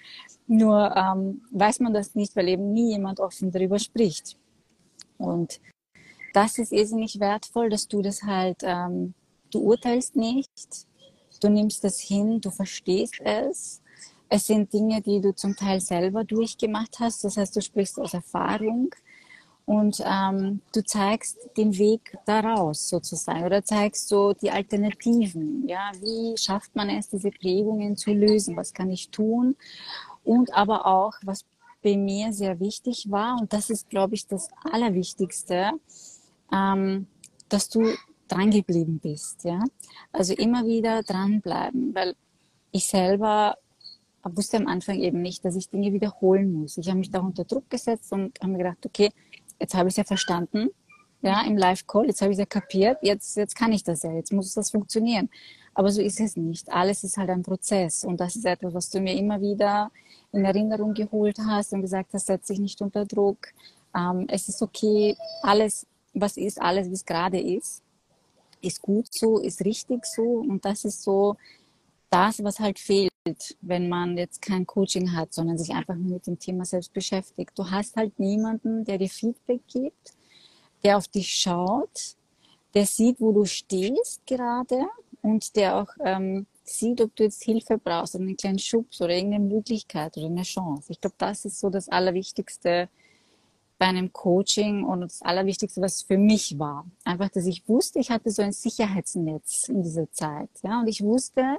[0.46, 4.38] nur ähm, weiß man das nicht, weil eben nie jemand offen darüber spricht.
[5.18, 5.60] Und
[6.32, 9.14] das ist irrsinnig wertvoll, dass du das halt, ähm,
[9.52, 10.50] du urteilst nicht,
[11.40, 13.82] du nimmst das hin, du verstehst es
[14.28, 17.24] es sind Dinge, die du zum Teil selber durchgemacht hast.
[17.24, 18.94] Das heißt, du sprichst aus Erfahrung
[19.66, 25.66] und ähm, du zeigst den Weg daraus sozusagen oder zeigst so die Alternativen.
[25.66, 28.56] Ja, wie schafft man es, diese Prägungen zu lösen?
[28.56, 29.56] Was kann ich tun?
[30.22, 31.44] Und aber auch, was
[31.82, 35.72] bei mir sehr wichtig war, und das ist, glaube ich, das Allerwichtigste,
[36.52, 37.06] ähm,
[37.48, 37.86] dass du
[38.28, 39.44] dran geblieben bist.
[39.44, 39.62] Ja,
[40.12, 42.16] also immer wieder dranbleiben, weil
[42.70, 43.56] ich selber
[44.32, 46.78] wusste am Anfang eben nicht, dass ich Dinge wiederholen muss.
[46.78, 49.10] Ich habe mich da unter Druck gesetzt und habe mir gedacht, okay,
[49.60, 50.70] jetzt habe ich es ja verstanden,
[51.22, 54.12] ja, im Live-Call, jetzt habe ich es ja kapiert, jetzt, jetzt kann ich das ja,
[54.12, 55.30] jetzt muss das funktionieren.
[55.72, 56.70] Aber so ist es nicht.
[56.70, 59.90] Alles ist halt ein Prozess und das ist etwas, was du mir immer wieder
[60.32, 63.48] in Erinnerung geholt hast und gesagt hast, setz dich nicht unter Druck.
[63.96, 67.82] Ähm, es ist okay, alles, was ist, alles, wie es gerade ist,
[68.60, 71.36] ist gut so, ist richtig so und das ist so
[72.14, 73.10] das, was halt fehlt
[73.62, 77.52] wenn man jetzt kein Coaching hat, sondern sich einfach nur mit dem Thema selbst beschäftigt.
[77.58, 80.12] Du hast halt niemanden, der dir Feedback gibt,
[80.82, 82.16] der auf dich schaut,
[82.74, 84.86] der sieht, wo du stehst gerade
[85.22, 89.14] und der auch ähm, sieht, ob du jetzt Hilfe brauchst oder einen kleinen Schubs oder
[89.14, 90.92] irgendeine Möglichkeit oder eine Chance.
[90.92, 92.90] Ich glaube, das ist so das Allerwichtigste
[93.78, 96.86] bei einem Coaching und das Allerwichtigste, was für mich war.
[97.04, 100.50] Einfach, dass ich wusste, ich hatte so ein Sicherheitsnetz in dieser Zeit.
[100.62, 101.58] Ja, und ich wusste,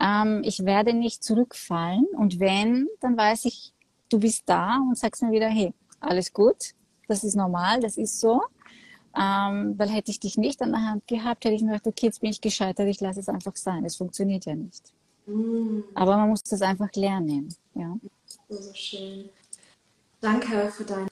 [0.00, 3.72] ähm, ich werde nicht zurückfallen und wenn, dann weiß ich,
[4.08, 6.74] du bist da und sagst mir wieder, hey, alles gut,
[7.08, 8.42] das ist normal, das ist so.
[9.16, 12.06] Ähm, weil hätte ich dich nicht an der Hand gehabt, hätte ich mir gedacht, okay,
[12.06, 13.84] jetzt bin ich gescheitert, ich lasse es einfach sein.
[13.84, 14.92] Es funktioniert ja nicht.
[15.26, 15.82] Mm.
[15.94, 17.54] Aber man muss das einfach lernen.
[17.74, 17.96] Ja.
[18.48, 19.30] So, so schön.
[20.24, 21.10] Danke für deine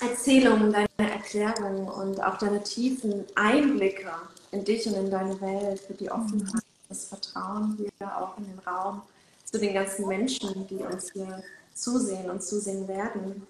[0.00, 4.10] Erzählung, deine Erklärung und auch deine tiefen Einblicke
[4.50, 8.58] in dich und in deine Welt, für die Offenheit das Vertrauen hier auch in den
[8.60, 9.02] Raum
[9.44, 13.46] zu den ganzen Menschen, die uns hier zusehen und zusehen werden.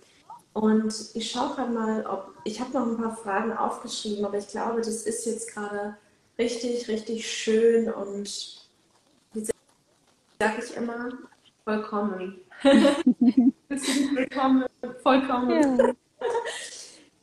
[0.55, 4.49] Und ich schaue gerade mal, ob ich habe noch ein paar Fragen aufgeschrieben, aber ich
[4.49, 5.97] glaube, das ist jetzt gerade
[6.37, 8.67] richtig, richtig schön und
[9.35, 9.45] wie
[10.41, 11.13] sage ich immer,
[11.65, 12.41] vollkommen.
[12.63, 14.67] willkommen,
[15.03, 15.79] vollkommen.
[15.79, 15.95] Ja.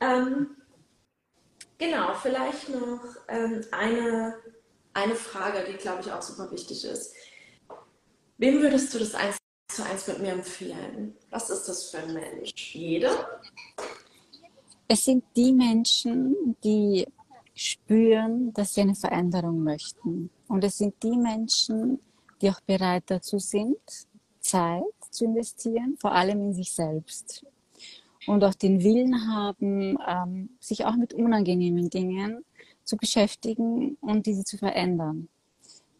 [0.00, 0.56] ähm,
[1.78, 4.34] genau, vielleicht noch ähm, eine
[4.92, 7.14] eine Frage, die, glaube ich, auch super wichtig ist.
[8.38, 9.36] Wem würdest du das eins
[9.68, 11.14] zu eins mit mir empfehlen?
[11.30, 12.74] Was ist das für ein Mensch?
[12.74, 13.40] Jeder?
[14.88, 17.06] Es sind die Menschen, die
[17.54, 20.30] spüren, dass sie eine Veränderung möchten.
[20.48, 22.00] Und es sind die Menschen,
[22.40, 23.78] die auch bereit dazu sind,
[24.40, 27.44] Zeit zu investieren, vor allem in sich selbst.
[28.26, 32.44] Und auch den Willen haben, ähm, sich auch mit unangenehmen Dingen
[32.84, 35.28] zu beschäftigen und diese zu verändern.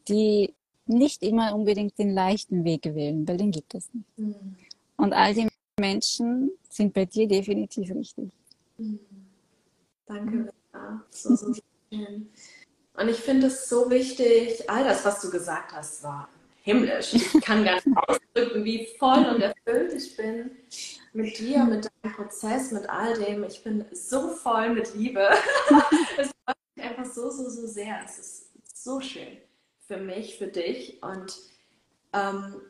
[0.09, 0.55] Die
[0.87, 4.19] nicht immer unbedingt den leichten Weg wählen, weil den gibt es nicht.
[4.19, 4.57] Mhm.
[4.97, 8.31] Und all die Menschen sind bei dir definitiv richtig.
[8.77, 8.99] Mhm.
[10.07, 11.05] Danke, Vera.
[11.11, 11.55] So, so
[11.93, 12.29] schön.
[12.95, 16.29] Und ich finde es so wichtig, all das, was du gesagt hast, war
[16.63, 17.15] himmlisch.
[17.15, 20.51] Ich kann gar nicht ausdrücken, wie voll und erfüllt ich bin
[21.13, 23.45] mit dir, mit deinem Prozess, mit all dem.
[23.45, 25.29] Ich bin so voll mit Liebe.
[26.17, 26.31] es
[26.81, 28.01] einfach so, so, so sehr.
[28.05, 29.39] Es ist so schön
[29.87, 31.03] für mich, für dich.
[31.03, 31.37] Und
[32.13, 32.61] ähm,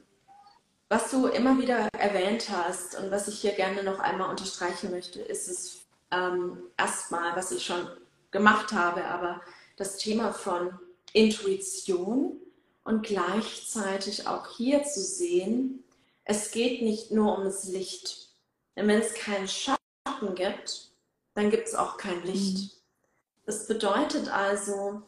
[0.89, 5.21] was du immer wieder erwähnt hast und was ich hier gerne noch einmal unterstreichen möchte,
[5.21, 7.87] ist es ähm, erstmal, was ich schon
[8.31, 9.41] gemacht habe, aber
[9.77, 10.79] das Thema von
[11.13, 12.40] Intuition
[12.85, 15.85] und gleichzeitig auch hier zu sehen,
[16.25, 18.29] es geht nicht nur um das Licht.
[18.77, 20.91] Denn wenn es keinen Schatten gibt,
[21.35, 22.57] dann gibt es auch kein Licht.
[22.57, 22.71] Mhm.
[23.47, 25.03] Das bedeutet also,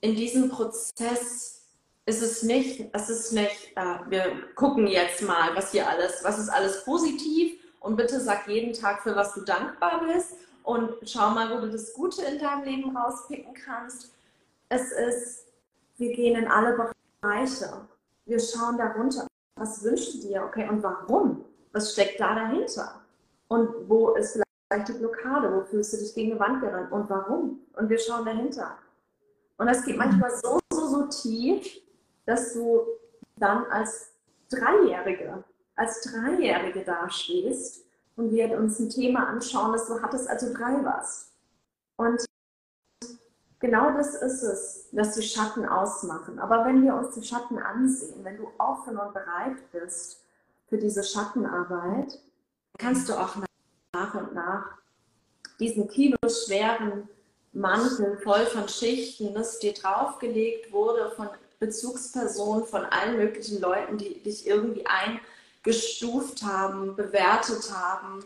[0.00, 1.56] in diesem Prozess
[2.04, 6.38] ist es nicht, es ist nicht, äh, wir gucken jetzt mal, was hier alles, was
[6.38, 11.30] ist alles positiv und bitte sag jeden Tag, für was du dankbar bist und schau
[11.30, 14.12] mal, wo du das Gute in deinem Leben rauspicken kannst.
[14.68, 15.44] Es ist,
[15.96, 16.76] wir gehen in alle
[17.20, 17.88] Bereiche.
[18.24, 19.26] Wir schauen darunter.
[19.56, 20.44] Was wünschst du dir?
[20.44, 21.44] Okay, und warum?
[21.72, 23.00] Was steckt da dahinter?
[23.48, 25.54] Und wo ist vielleicht die Blockade?
[25.54, 26.92] Wo fühlst du dich gegen eine Wand gerannt?
[26.92, 27.60] Und warum?
[27.74, 28.78] Und wir schauen dahinter.
[29.58, 31.80] Und das geht manchmal so, so, so tief,
[32.26, 32.82] dass du
[33.36, 34.12] dann als
[34.50, 35.44] Dreijährige,
[35.76, 37.86] als Dreijährige dastehst
[38.16, 41.32] und wir uns ein Thema anschauen, das du hattest, als du drei warst.
[41.96, 42.25] Und
[43.60, 46.38] genau das ist es, dass die Schatten ausmachen.
[46.38, 50.22] Aber wenn wir uns die Schatten ansehen, wenn du offen und bereit bist
[50.68, 52.20] für diese Schattenarbeit,
[52.78, 53.36] kannst du auch
[53.94, 54.78] nach und nach
[55.58, 57.08] diesen kiloschweren
[57.52, 61.28] Mantel voll von Schichten, das dir draufgelegt wurde von
[61.58, 68.22] Bezugspersonen, von allen möglichen Leuten, die dich irgendwie eingestuft haben, bewertet haben,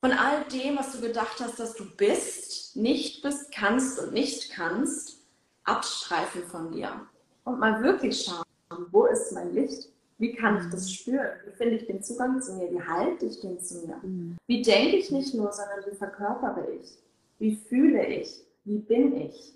[0.00, 4.52] von all dem, was du gedacht hast, dass du bist, nicht bist, kannst und nicht
[4.52, 5.20] kannst,
[5.64, 7.06] abstreifen von dir
[7.44, 9.88] und mal wirklich schauen, wo ist mein Licht?
[10.18, 10.92] Wie kann ich das mhm.
[10.92, 11.28] spüren?
[11.44, 12.70] Wie finde ich den Zugang zu mir?
[12.70, 13.96] Wie halte ich den zu mir?
[14.02, 14.36] Mhm.
[14.46, 16.92] Wie denke ich nicht nur, sondern wie verkörpere ich?
[17.38, 18.40] Wie fühle ich?
[18.64, 19.52] Wie bin ich?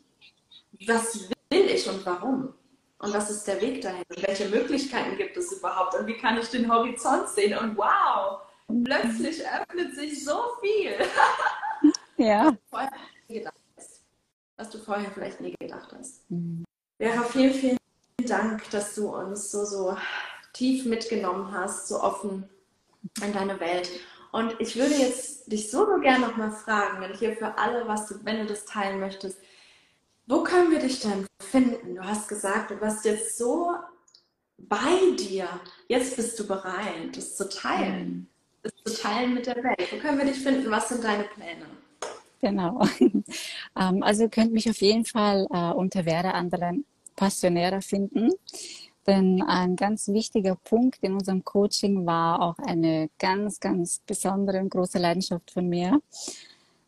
[0.86, 2.54] Was will ich und warum?
[2.98, 4.04] Und was ist der Weg dahin?
[4.10, 5.98] Und welche Möglichkeiten gibt es überhaupt?
[5.98, 7.56] Und wie kann ich den Horizont sehen?
[7.58, 8.40] Und wow,
[8.84, 10.92] plötzlich öffnet sich so viel.
[12.20, 12.56] ja.
[14.56, 16.30] Was du vorher vielleicht nie gedacht hast.
[16.30, 16.64] Mhm.
[16.98, 17.78] Vera, vielen, vielen
[18.26, 19.96] Dank, dass du uns so, so
[20.52, 22.48] tief mitgenommen hast, so offen
[23.24, 23.88] in deine Welt.
[24.32, 28.06] Und ich würde jetzt dich so, so gerne nochmal fragen, wenn hier für alle, was
[28.06, 29.38] du, wenn du das teilen möchtest,
[30.26, 31.96] wo können wir dich denn finden?
[31.96, 33.74] Du hast gesagt, du warst jetzt so
[34.58, 35.48] bei dir.
[35.88, 38.28] Jetzt bist du bereit, das zu teilen.
[38.62, 39.90] Das zu teilen mit der Welt.
[39.90, 40.70] Wo können wir dich finden?
[40.70, 41.66] Was sind deine Pläne?
[42.40, 42.82] Genau.
[43.78, 46.84] Ähm, also ihr könnt mich auf jeden Fall äh, unter Werder anderen
[47.14, 48.32] Passionärer finden.
[49.06, 54.70] Denn ein ganz wichtiger Punkt in unserem Coaching war auch eine ganz, ganz besondere und
[54.70, 56.00] große Leidenschaft von mir.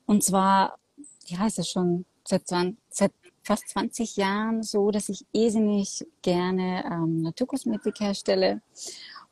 [0.06, 0.78] Und zwar,
[1.26, 6.84] ja, es ist schon seit, 20, seit fast 20 Jahren so, dass ich irrsinnig gerne
[6.90, 8.60] ähm, Naturkosmetik herstelle.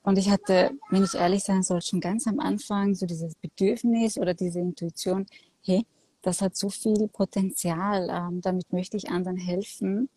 [0.03, 4.17] Und ich hatte, wenn ich ehrlich sein soll, schon ganz am Anfang so dieses Bedürfnis
[4.17, 5.27] oder diese Intuition,
[5.63, 5.85] hey,
[6.23, 10.09] das hat so viel Potenzial, ähm, damit möchte ich anderen helfen.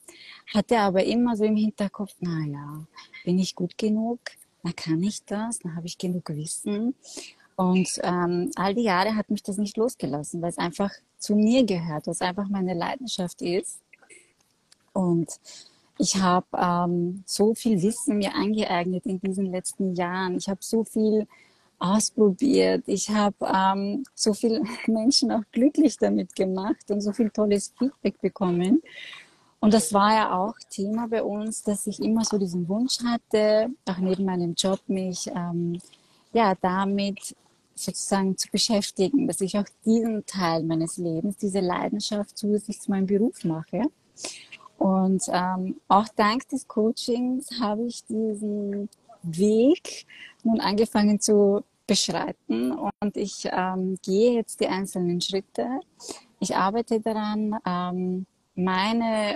[0.53, 2.85] Hatte aber immer so im Hinterkopf, na ja,
[3.23, 4.19] bin ich gut genug?
[4.63, 5.59] Na kann ich das?
[5.63, 6.95] Na habe ich genug Wissen?
[7.55, 11.65] Und ähm, all die Jahre hat mich das nicht losgelassen, weil es einfach zu mir
[11.65, 13.79] gehört, was einfach meine Leidenschaft ist.
[14.93, 15.39] Und
[15.97, 20.37] ich habe ähm, so viel Wissen mir angeeignet in diesen letzten Jahren.
[20.37, 21.27] Ich habe so viel
[21.79, 22.83] ausprobiert.
[22.87, 28.19] Ich habe ähm, so viele Menschen auch glücklich damit gemacht und so viel tolles Feedback
[28.21, 28.81] bekommen.
[29.59, 33.69] Und das war ja auch Thema bei uns, dass ich immer so diesen Wunsch hatte,
[33.85, 35.79] auch neben meinem Job mich ähm,
[36.33, 37.35] ja damit
[37.75, 43.07] sozusagen zu beschäftigen, dass ich auch diesen Teil meines Lebens, diese Leidenschaft zusätzlich zu meinem
[43.07, 43.83] Beruf mache.
[44.77, 48.89] Und ähm, auch dank des Coachings habe ich diesen
[49.23, 50.05] Weg
[50.43, 55.67] nun angefangen zu beschreiten und ich ähm, gehe jetzt die einzelnen Schritte.
[56.39, 59.35] Ich arbeite daran, ähm, meine,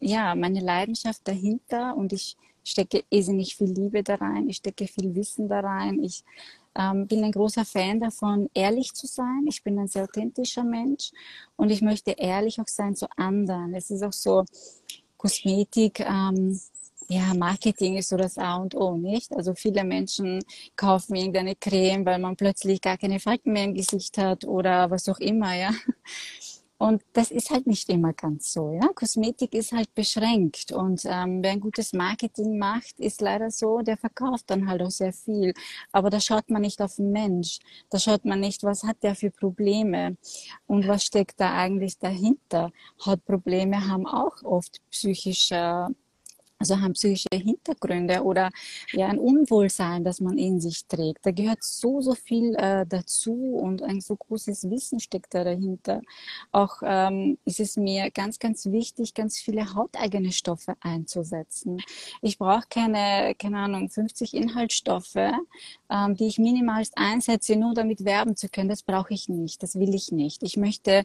[0.00, 5.14] ja, meine Leidenschaft dahinter und ich stecke irrsinnig viel Liebe da rein, ich stecke viel
[5.14, 6.22] Wissen da rein, ich
[6.78, 9.46] ähm, bin ein großer Fan davon, ehrlich zu sein.
[9.48, 11.10] Ich bin ein sehr authentischer Mensch
[11.56, 13.74] und ich möchte ehrlich auch sein zu anderen.
[13.74, 14.44] Es ist auch so,
[15.16, 16.58] Kosmetik, ähm,
[17.08, 19.32] ja, Marketing ist so das A und O, nicht?
[19.34, 20.44] Also viele Menschen
[20.76, 25.08] kaufen irgendeine Creme, weil man plötzlich gar keine Falten mehr im Gesicht hat oder was
[25.08, 25.70] auch immer, ja.
[26.80, 28.70] Und das ist halt nicht immer ganz so.
[28.72, 28.88] Ja?
[28.94, 30.70] Kosmetik ist halt beschränkt.
[30.70, 34.90] Und ähm, wer ein gutes Marketing macht, ist leider so, der verkauft dann halt auch
[34.90, 35.54] sehr viel.
[35.90, 37.58] Aber da schaut man nicht auf den Mensch.
[37.90, 40.16] Da schaut man nicht, was hat der für Probleme
[40.68, 42.70] und was steckt da eigentlich dahinter.
[43.04, 45.88] Hautprobleme haben auch oft psychische
[46.58, 48.50] also haben psychische Hintergründe oder
[48.92, 51.24] ja ein Unwohlsein, das man in sich trägt.
[51.24, 56.02] Da gehört so, so viel äh, dazu und ein so großes Wissen steckt da dahinter.
[56.50, 61.80] Auch ähm, ist es mir ganz, ganz wichtig, ganz viele hauteigene Stoffe einzusetzen.
[62.22, 68.36] Ich brauche keine, keine Ahnung, 50 Inhaltsstoffe, ähm, die ich minimalst einsetze, nur damit werben
[68.36, 68.68] zu können.
[68.68, 70.42] Das brauche ich nicht, das will ich nicht.
[70.42, 71.04] Ich möchte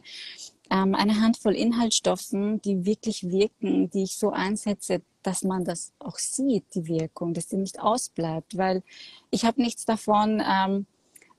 [0.70, 6.18] ähm, eine Handvoll Inhaltsstoffen, die wirklich wirken, die ich so einsetze, dass man das auch
[6.18, 8.82] sieht, die Wirkung, dass sie nicht ausbleibt, weil
[9.30, 10.86] ich habe nichts davon, ähm,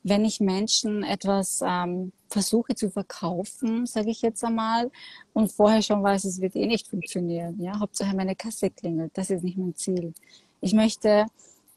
[0.04, 4.92] wenn ich Menschen etwas ähm, versuche zu verkaufen, sage ich jetzt einmal,
[5.34, 7.60] und vorher schon weiß, es wird eh nicht funktionieren.
[7.60, 9.12] Ja, Hauptsache meine Kasse klingelt.
[9.16, 10.14] Das ist nicht mein Ziel.
[10.62, 11.26] Ich möchte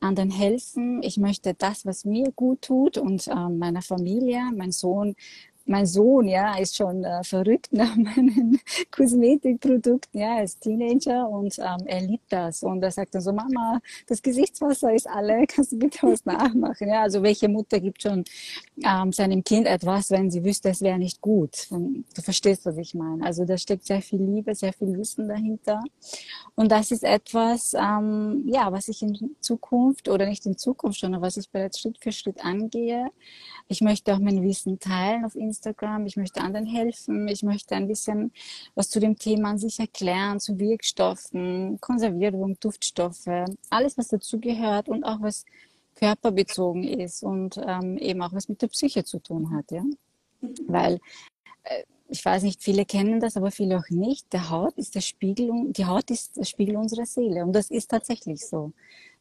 [0.01, 1.03] anderen helfen.
[1.03, 5.17] Ich möchte das, was mir gut tut und äh, meiner Familie, mein Sohn
[5.69, 8.61] mein Sohn, ja, ist schon äh, verrückt nach meinen
[8.91, 12.63] Kosmetikprodukten, ja, als Teenager und ähm, er liebt das.
[12.63, 16.89] Und er sagt dann so, Mama, das Gesichtswasser ist alle, kannst du bitte was nachmachen?
[16.89, 18.25] Ja, also welche Mutter gibt schon
[18.85, 21.67] ähm, seinem Kind etwas, wenn sie wüsste, es wäre nicht gut?
[21.71, 23.25] Und du verstehst, was ich meine.
[23.25, 25.83] Also da steckt sehr viel Liebe, sehr viel Wissen dahinter.
[26.55, 31.15] Und das ist etwas, ähm, ja, was ich in Zukunft oder nicht in Zukunft schon,
[31.15, 33.11] aber was ich bereits Schritt für Schritt angehe.
[33.71, 36.07] Ich möchte auch mein Wissen teilen auf Instagram.
[36.07, 37.29] Ich möchte anderen helfen.
[37.29, 38.33] Ich möchte ein bisschen
[38.75, 45.05] was zu dem Thema an sich erklären, zu Wirkstoffen, Konservierung, Duftstoffe, alles, was dazugehört und
[45.05, 45.45] auch was
[45.97, 49.83] körperbezogen ist und ähm, eben auch was mit der Psyche zu tun hat, ja.
[50.67, 51.01] Weil
[51.65, 54.33] äh, ich weiß nicht, viele kennen das, aber viele auch nicht.
[54.33, 57.91] Der Haut ist der Spiegel, die Haut ist der Spiegel unserer Seele und das ist
[57.91, 58.73] tatsächlich so.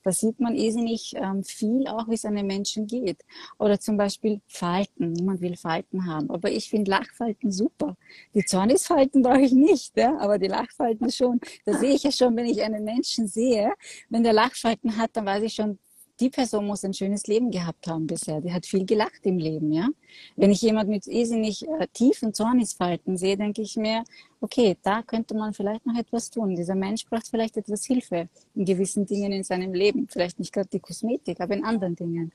[0.03, 3.23] Da sieht man irrsinnig ähm, viel auch, wie es einem Menschen geht.
[3.59, 5.11] Oder zum Beispiel Falten.
[5.13, 6.29] Niemand will Falten haben.
[6.29, 7.95] Aber ich finde Lachfalten super.
[8.33, 10.17] Die Zornisfalten brauche ich nicht, ja?
[10.17, 11.39] aber die Lachfalten schon.
[11.65, 13.73] Da sehe ich ja schon, wenn ich einen Menschen sehe,
[14.09, 15.79] wenn der Lachfalten hat, dann weiß ich schon,
[16.19, 18.41] die Person muss ein schönes Leben gehabt haben bisher.
[18.41, 19.87] Die hat viel gelacht im Leben, ja.
[20.35, 24.03] Wenn ich jemand mit irrsinnig äh, tiefen Zornisfalten sehe, denke ich mir,
[24.41, 26.55] okay, da könnte man vielleicht noch etwas tun.
[26.55, 30.07] Dieser Mensch braucht vielleicht etwas Hilfe in gewissen Dingen in seinem Leben.
[30.09, 32.31] Vielleicht nicht gerade die Kosmetik, aber in anderen Dingen.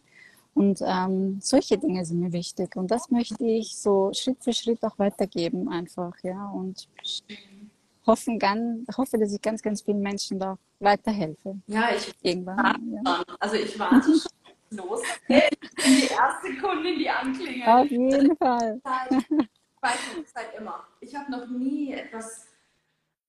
[0.55, 2.77] Und ähm, solche Dinge sind mir wichtig.
[2.77, 6.51] Und das möchte ich so Schritt für Schritt auch weitergeben einfach, ja.
[6.51, 6.89] Und
[8.07, 11.57] hoffen, ganz, hoffe, dass ich ganz, ganz vielen Menschen da weiterhelfe.
[11.67, 13.01] Ja, ich irgendwann.
[13.05, 13.23] Ja.
[13.39, 14.31] Also ich warte schon
[14.71, 15.01] los.
[15.29, 17.69] die erste Kundin, die anklingelt.
[17.69, 18.81] Auf jeden Fall.
[19.85, 20.87] Ich nicht, seit immer.
[21.01, 22.47] Ich habe noch nie etwas,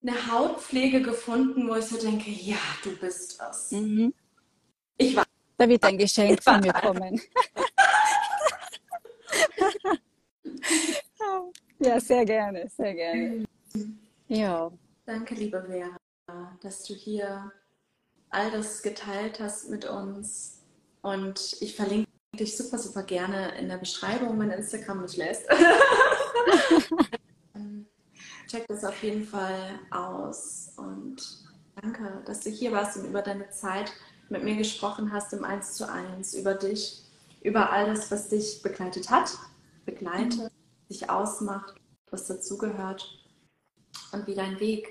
[0.04, 3.72] eine Hautpflege gefunden, wo ich so denke, ja, du bist es.
[3.72, 4.14] Mhm.
[4.98, 5.26] Ich war.
[5.58, 7.20] Da wird ein Geschenk von mir kommen.
[11.80, 13.46] ja, sehr gerne, sehr gerne.
[14.28, 14.72] Ja.
[15.06, 15.98] Danke, liebe Vera,
[16.62, 17.52] dass du hier
[18.30, 20.62] all das geteilt hast mit uns.
[21.02, 25.46] Und ich verlinke dich super, super gerne in der Beschreibung, wenn Instagram mich lässt.
[28.48, 31.44] Check das auf jeden Fall aus und
[31.82, 33.92] danke, dass du hier warst und über deine Zeit
[34.30, 37.04] mit mir gesprochen hast im 1 zu 1, über dich,
[37.42, 39.38] über all das, was dich begleitet hat,
[39.86, 40.50] begleitet, mhm.
[40.90, 41.76] dich ausmacht,
[42.12, 43.23] was dazugehört
[44.14, 44.88] und wie dein Weg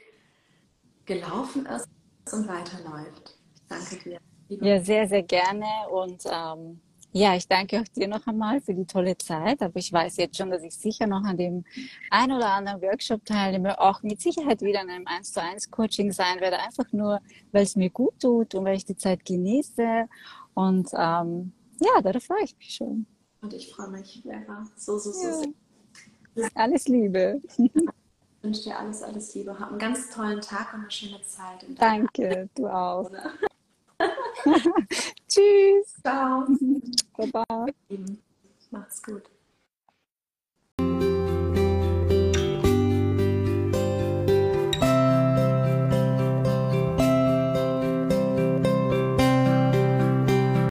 [1.05, 1.89] gelaufen ist
[2.33, 3.37] und weiterläuft.
[3.69, 4.21] Danke dir.
[4.49, 5.67] Ja, sehr, sehr gerne.
[5.91, 6.81] Und ähm,
[7.13, 9.63] ja, ich danke auch dir noch einmal für die tolle Zeit.
[9.63, 11.65] Aber ich weiß jetzt schon, dass ich sicher noch an dem
[12.11, 16.13] ein oder anderen Workshop teilnehme, auch mit Sicherheit wieder in einem 1 zu 1 Coaching
[16.13, 16.59] sein werde.
[16.59, 17.21] Einfach nur,
[17.51, 20.07] weil es mir gut tut und weil ich die Zeit genieße.
[20.55, 23.07] Und ähm, ja, darauf freue ich mich schon.
[23.41, 24.67] Und ich freue mich, Vera.
[24.77, 25.45] So, so, so.
[26.35, 26.49] Ja.
[26.55, 27.41] Alles Liebe.
[28.43, 29.57] Ich wünsche dir alles, alles Liebe.
[29.57, 31.65] Hab einen ganz tollen Tag und eine schöne Zeit.
[31.79, 33.09] Danke, du auch.
[35.29, 35.95] Tschüss.
[36.03, 36.45] Ciao.
[37.17, 37.67] Baba.
[38.73, 39.23] Macht's gut.